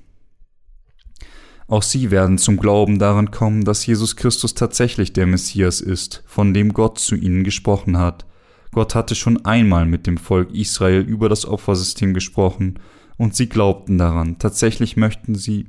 [1.68, 6.52] Auch sie werden zum Glauben daran kommen, dass Jesus Christus tatsächlich der Messias ist, von
[6.52, 8.26] dem Gott zu ihnen gesprochen hat.
[8.72, 12.80] Gott hatte schon einmal mit dem Volk Israel über das Opfersystem gesprochen,
[13.16, 14.38] und sie glaubten daran.
[14.38, 15.66] Tatsächlich möchten sie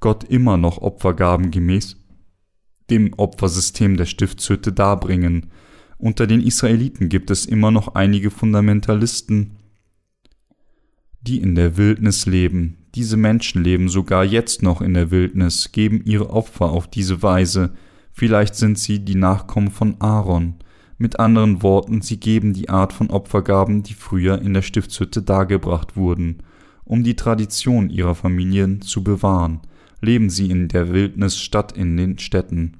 [0.00, 2.01] Gott immer noch Opfergaben gemäß
[2.90, 5.50] dem Opfersystem der Stiftshütte darbringen.
[5.98, 9.58] Unter den Israeliten gibt es immer noch einige Fundamentalisten,
[11.20, 12.78] die in der Wildnis leben.
[12.94, 17.72] Diese Menschen leben sogar jetzt noch in der Wildnis, geben ihre Opfer auf diese Weise.
[18.12, 20.56] Vielleicht sind sie die Nachkommen von Aaron.
[20.98, 25.96] Mit anderen Worten, sie geben die Art von Opfergaben, die früher in der Stiftshütte dargebracht
[25.96, 26.42] wurden,
[26.84, 29.60] um die Tradition ihrer Familien zu bewahren.
[30.04, 32.78] Leben sie in der Wildnis statt in den Städten.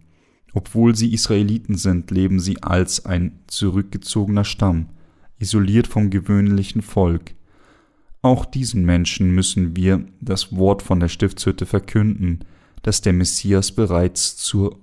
[0.54, 4.88] Obwohl sie Israeliten sind, leben sie als ein zurückgezogener Stamm,
[5.38, 7.34] isoliert vom gewöhnlichen Volk.
[8.22, 12.40] Auch diesen Menschen müssen wir das Wort von der Stiftshütte verkünden,
[12.82, 14.76] dass der Messias bereits zu,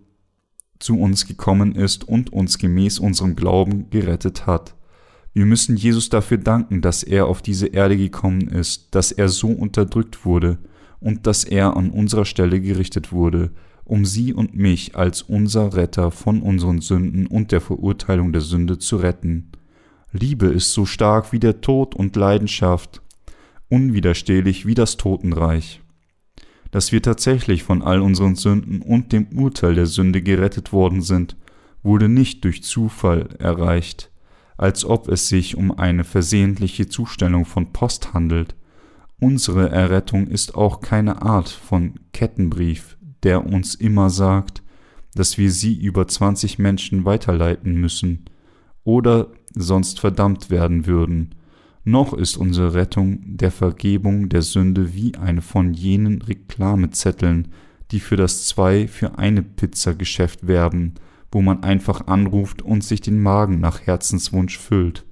[0.80, 4.76] zu uns gekommen ist und uns gemäß unserem Glauben gerettet hat.
[5.34, 9.50] Wir müssen Jesus dafür danken, dass er auf diese Erde gekommen ist, dass er so
[9.50, 10.58] unterdrückt wurde
[11.00, 13.52] und dass er an unserer Stelle gerichtet wurde,
[13.86, 18.78] um sie und mich als unser Retter von unseren Sünden und der Verurteilung der Sünde
[18.78, 19.52] zu retten.
[20.12, 23.02] Liebe ist so stark wie der Tod und Leidenschaft,
[23.70, 25.82] unwiderstehlich wie das Totenreich.
[26.72, 31.36] Dass wir tatsächlich von all unseren Sünden und dem Urteil der Sünde gerettet worden sind,
[31.82, 34.12] wurde nicht durch Zufall erreicht,
[34.58, 38.56] als ob es sich um eine versehentliche Zustellung von Post handelt.
[39.20, 44.64] Unsere Errettung ist auch keine Art von Kettenbrief, der uns immer sagt,
[45.14, 48.26] dass wir sie über 20 Menschen weiterleiten müssen
[48.84, 51.36] oder sonst verdammt werden würden,
[51.84, 57.48] noch ist unsere Rettung der Vergebung der Sünde wie eine von jenen Reklamezetteln,
[57.92, 60.94] die für das zwei für eine Pizza Geschäft werben,
[61.32, 65.06] wo man einfach anruft und sich den Magen nach Herzenswunsch füllt.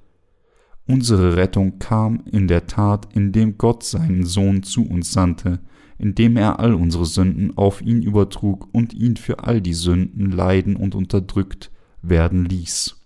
[0.88, 5.60] Unsere Rettung kam in der Tat, indem Gott seinen Sohn zu uns sandte,
[5.98, 10.78] indem er all unsere Sünden auf ihn übertrug und ihn für all die Sünden leiden
[10.78, 11.72] und unterdrückt
[12.02, 13.02] werden ließ.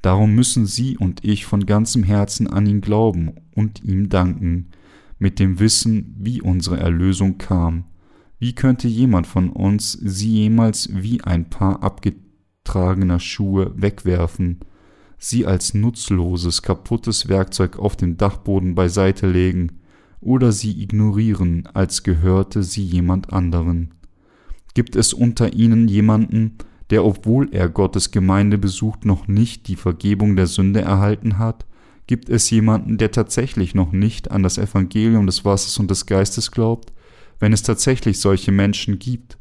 [0.00, 4.70] Darum müssen Sie und ich von ganzem Herzen an ihn glauben und ihm danken,
[5.18, 7.84] mit dem Wissen, wie unsere Erlösung kam.
[8.38, 14.60] Wie könnte jemand von uns sie jemals wie ein paar abgetragener Schuhe wegwerfen,
[15.24, 19.80] sie als nutzloses, kaputtes Werkzeug auf dem Dachboden beiseite legen
[20.20, 23.94] oder sie ignorieren, als gehörte sie jemand anderen?
[24.74, 26.58] Gibt es unter ihnen jemanden,
[26.90, 31.64] der, obwohl er Gottes Gemeinde besucht, noch nicht die Vergebung der Sünde erhalten hat?
[32.06, 36.50] Gibt es jemanden, der tatsächlich noch nicht an das Evangelium des Wassers und des Geistes
[36.50, 36.92] glaubt?
[37.38, 39.38] Wenn es tatsächlich solche Menschen gibt,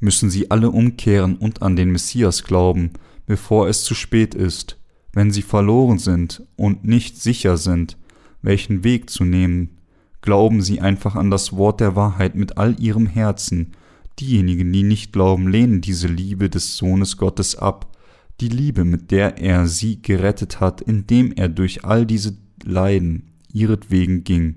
[0.00, 2.92] müssen sie alle umkehren und an den Messias glauben,
[3.28, 4.76] bevor es zu spät ist.
[5.12, 7.96] Wenn sie verloren sind und nicht sicher sind,
[8.42, 9.78] welchen Weg zu nehmen,
[10.20, 13.72] glauben sie einfach an das Wort der Wahrheit mit all ihrem Herzen,
[14.20, 17.96] Diejenigen, die nicht glauben, lehnen diese Liebe des Sohnes Gottes ab,
[18.40, 24.24] die Liebe, mit der er sie gerettet hat, indem er durch all diese Leiden ihretwegen
[24.24, 24.56] ging.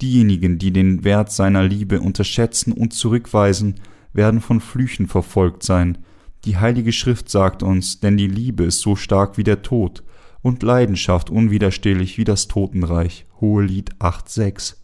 [0.00, 3.76] Diejenigen, die den Wert seiner Liebe unterschätzen und zurückweisen,
[4.12, 5.98] werden von Flüchen verfolgt sein.
[6.46, 10.04] Die Heilige Schrift sagt uns, denn die Liebe ist so stark wie der Tod
[10.42, 13.26] und Leidenschaft unwiderstehlich wie das Totenreich.
[13.40, 14.76] Hohelied 8,6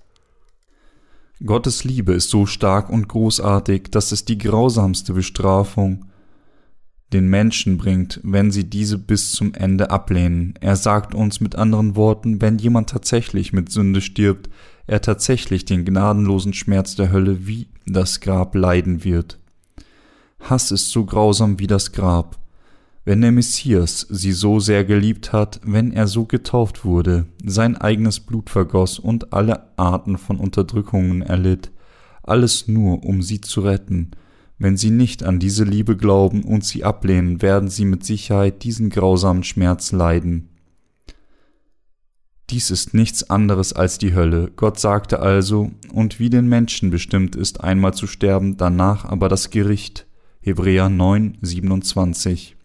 [1.45, 6.07] Gottes Liebe ist so stark und großartig, dass es die grausamste Bestrafung
[7.13, 10.55] den Menschen bringt, wenn sie diese bis zum Ende ablehnen.
[10.61, 14.51] Er sagt uns mit anderen Worten, wenn jemand tatsächlich mit Sünde stirbt,
[14.89, 19.39] er tatsächlich den gnadenlosen Schmerz der Hölle wie das Grab leiden wird.
[20.43, 22.39] Hass ist so grausam wie das Grab.
[23.05, 28.21] Wenn der Messias sie so sehr geliebt hat, wenn er so getauft wurde, sein eigenes
[28.21, 31.73] Blut vergoss und alle Arten von Unterdrückungen erlitt,
[32.23, 34.13] alles nur, um sie zu retten,
[34.59, 38.91] wenn sie nicht an diese Liebe glauben und sie ablehnen, werden sie mit Sicherheit diesen
[38.91, 40.49] grausamen Schmerz leiden.
[42.51, 44.53] Dies ist nichts anderes als die Hölle.
[44.55, 49.51] Gott sagte also, und wie den Menschen bestimmt ist, einmal zu sterben, danach aber das
[49.51, 50.07] Gericht.
[50.45, 52.57] Hebräer 9, 27.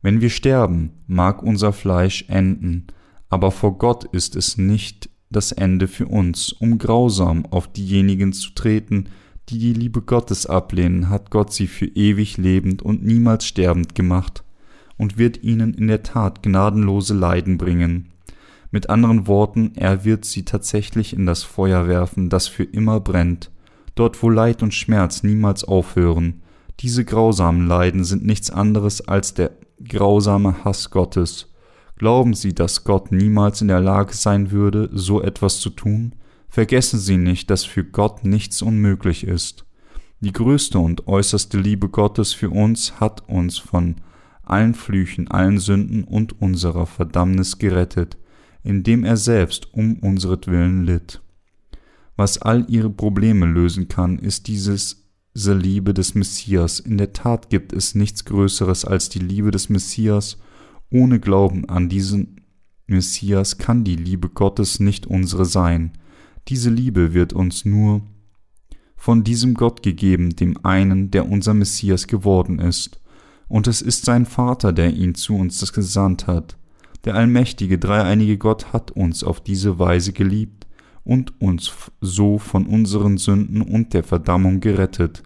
[0.00, 2.86] Wenn wir sterben, mag unser Fleisch enden,
[3.28, 6.52] aber vor Gott ist es nicht das Ende für uns.
[6.52, 9.08] Um grausam auf diejenigen zu treten,
[9.48, 14.44] die die Liebe Gottes ablehnen, hat Gott sie für ewig lebend und niemals sterbend gemacht
[14.96, 18.10] und wird ihnen in der Tat gnadenlose Leiden bringen.
[18.70, 23.50] Mit anderen Worten, er wird sie tatsächlich in das Feuer werfen, das für immer brennt,
[23.96, 26.42] dort wo Leid und Schmerz niemals aufhören.
[26.80, 29.50] Diese grausamen Leiden sind nichts anderes als der
[29.84, 31.52] grausame Hass Gottes.
[31.96, 36.14] Glauben Sie, dass Gott niemals in der Lage sein würde, so etwas zu tun?
[36.48, 39.66] Vergessen Sie nicht, dass für Gott nichts unmöglich ist.
[40.20, 43.96] Die größte und äußerste Liebe Gottes für uns hat uns von
[44.44, 48.16] allen Flüchen, allen Sünden und unserer Verdammnis gerettet,
[48.62, 51.20] indem er selbst um unseretwillen litt.
[52.16, 55.07] Was all ihre Probleme lösen kann, ist dieses diese
[55.46, 56.80] Liebe des Messias.
[56.80, 60.38] In der Tat gibt es nichts Größeres als die Liebe des Messias.
[60.90, 62.40] Ohne Glauben an diesen
[62.86, 65.92] Messias kann die Liebe Gottes nicht unsere sein.
[66.48, 68.02] Diese Liebe wird uns nur
[68.96, 73.00] von diesem Gott gegeben, dem einen, der unser Messias geworden ist.
[73.46, 76.56] Und es ist sein Vater, der ihn zu uns gesandt hat.
[77.04, 80.66] Der allmächtige, dreieinige Gott hat uns auf diese Weise geliebt
[81.04, 85.22] und uns so von unseren Sünden und der Verdammung gerettet.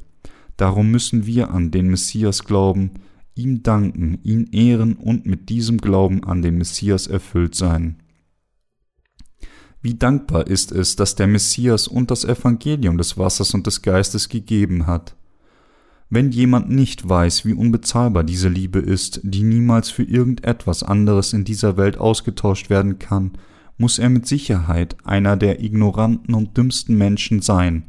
[0.63, 2.93] Darum müssen wir an den Messias glauben,
[3.35, 7.97] ihm danken, ihn ehren und mit diesem Glauben an den Messias erfüllt sein.
[9.81, 14.29] Wie dankbar ist es, dass der Messias und das Evangelium des Wassers und des Geistes
[14.29, 15.17] gegeben hat.
[16.09, 21.43] Wenn jemand nicht weiß, wie unbezahlbar diese Liebe ist, die niemals für irgendetwas anderes in
[21.43, 23.33] dieser Welt ausgetauscht werden kann,
[23.79, 27.87] muss er mit Sicherheit einer der ignoranten und dümmsten Menschen sein.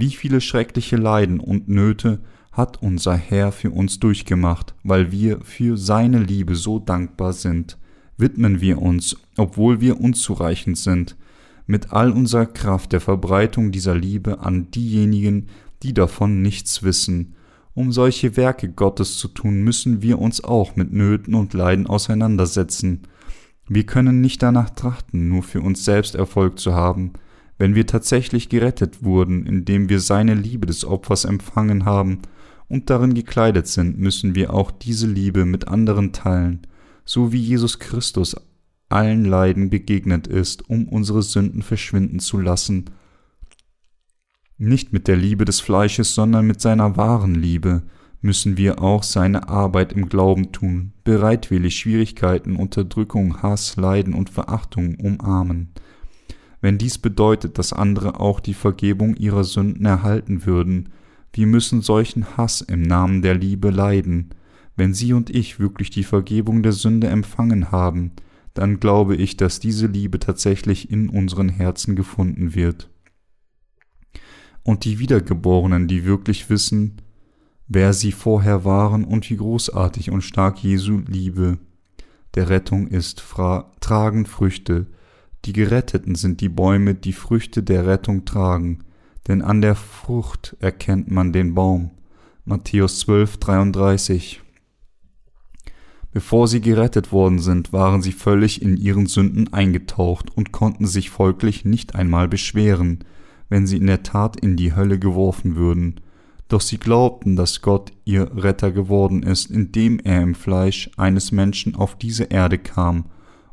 [0.00, 2.20] Wie viele schreckliche Leiden und Nöte
[2.52, 7.78] hat unser Herr für uns durchgemacht, weil wir für seine Liebe so dankbar sind.
[8.16, 11.16] Widmen wir uns, obwohl wir unzureichend sind,
[11.66, 15.48] mit all unserer Kraft der Verbreitung dieser Liebe an diejenigen,
[15.82, 17.34] die davon nichts wissen.
[17.74, 23.02] Um solche Werke Gottes zu tun, müssen wir uns auch mit Nöten und Leiden auseinandersetzen.
[23.66, 27.14] Wir können nicht danach trachten, nur für uns selbst Erfolg zu haben.
[27.58, 32.20] Wenn wir tatsächlich gerettet wurden, indem wir seine Liebe des Opfers empfangen haben
[32.68, 36.66] und darin gekleidet sind, müssen wir auch diese Liebe mit anderen teilen,
[37.04, 38.36] so wie Jesus Christus
[38.88, 42.86] allen Leiden begegnet ist, um unsere Sünden verschwinden zu lassen,
[44.56, 47.82] nicht mit der Liebe des Fleisches, sondern mit seiner wahren Liebe
[48.20, 54.96] müssen wir auch seine Arbeit im Glauben tun, bereitwillig Schwierigkeiten, Unterdrückung, Hass, Leiden und Verachtung
[54.96, 55.72] umarmen.
[56.60, 60.90] Wenn dies bedeutet, dass andere auch die Vergebung ihrer Sünden erhalten würden,
[61.32, 64.30] wir müssen solchen Hass im Namen der Liebe leiden.
[64.76, 68.12] Wenn Sie und ich wirklich die Vergebung der Sünde empfangen haben,
[68.54, 72.90] dann glaube ich, dass diese Liebe tatsächlich in unseren Herzen gefunden wird.
[74.64, 77.00] Und die Wiedergeborenen, die wirklich wissen,
[77.68, 81.58] wer sie vorher waren und wie großartig und stark Jesu Liebe
[82.34, 83.22] der Rettung ist,
[83.80, 84.86] tragen Früchte.
[85.44, 88.80] Die Geretteten sind die Bäume, die Früchte der Rettung tragen,
[89.28, 91.90] denn an der Frucht erkennt man den Baum.
[92.44, 94.42] Matthäus 12, 33
[96.10, 101.10] Bevor sie gerettet worden sind, waren sie völlig in ihren Sünden eingetaucht und konnten sich
[101.10, 103.04] folglich nicht einmal beschweren,
[103.48, 106.00] wenn sie in der Tat in die Hölle geworfen würden.
[106.48, 111.76] Doch sie glaubten, dass Gott ihr Retter geworden ist, indem er im Fleisch eines Menschen
[111.76, 113.04] auf diese Erde kam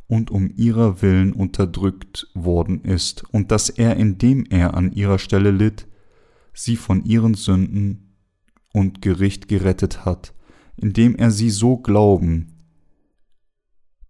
[0.07, 5.51] und um ihrer Willen unterdrückt worden ist, und dass er, indem er an ihrer Stelle
[5.51, 5.87] litt,
[6.53, 8.15] sie von ihren Sünden
[8.73, 10.35] und Gericht gerettet hat
[10.77, 12.51] indem er sie so glauben.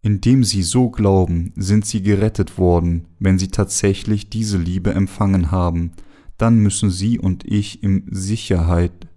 [0.01, 5.91] Indem sie so glauben, sind sie gerettet worden, wenn sie tatsächlich diese Liebe empfangen haben,
[6.37, 9.07] dann müssen sie und ich im Sicherheit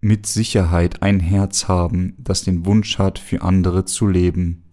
[0.00, 4.67] mit Sicherheit ein Herz haben, das den Wunsch hat, für andere zu leben.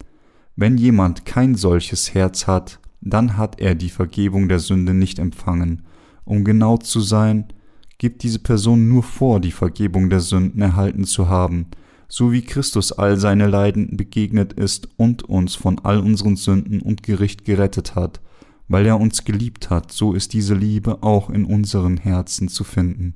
[0.56, 5.82] Wenn jemand kein solches Herz hat, dann hat er die Vergebung der Sünde nicht empfangen.
[6.24, 7.52] Um genau zu sein,
[7.98, 11.66] gibt diese Person nur vor, die Vergebung der Sünden erhalten zu haben,
[12.08, 17.02] so wie Christus all seine Leiden begegnet ist und uns von all unseren Sünden und
[17.02, 18.20] Gericht gerettet hat.
[18.68, 23.14] Weil er uns geliebt hat, so ist diese Liebe auch in unseren Herzen zu finden.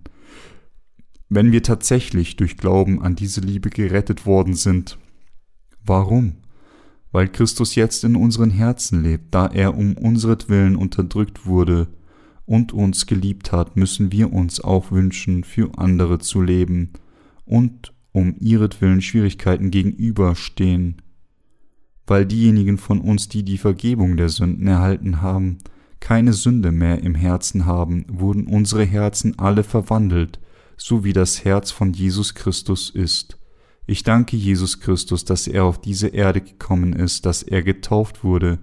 [1.28, 4.98] Wenn wir tatsächlich durch Glauben an diese Liebe gerettet worden sind,
[5.84, 6.39] warum?
[7.12, 11.88] Weil Christus jetzt in unseren Herzen lebt, da er um unseretwillen unterdrückt wurde,
[12.50, 16.90] und uns geliebt hat, müssen wir uns auch wünschen, für andere zu leben
[17.44, 21.00] und um ihretwillen Schwierigkeiten gegenüberstehen,
[22.08, 25.58] weil diejenigen von uns, die die Vergebung der Sünden erhalten haben,
[26.00, 30.40] keine Sünde mehr im Herzen haben, wurden unsere Herzen alle verwandelt,
[30.76, 33.38] so wie das Herz von Jesus Christus ist.
[33.90, 38.60] Ich danke Jesus Christus, dass er auf diese Erde gekommen ist, dass er getauft wurde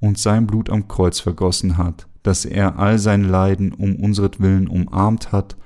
[0.00, 5.32] und sein Blut am Kreuz vergossen hat, dass er all sein Leiden um unseretwillen umarmt
[5.32, 5.58] hat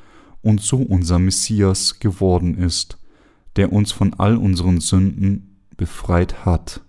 [0.42, 2.98] und so unser Messias geworden ist,
[3.54, 6.83] der uns von all unseren Sünden befreit hat.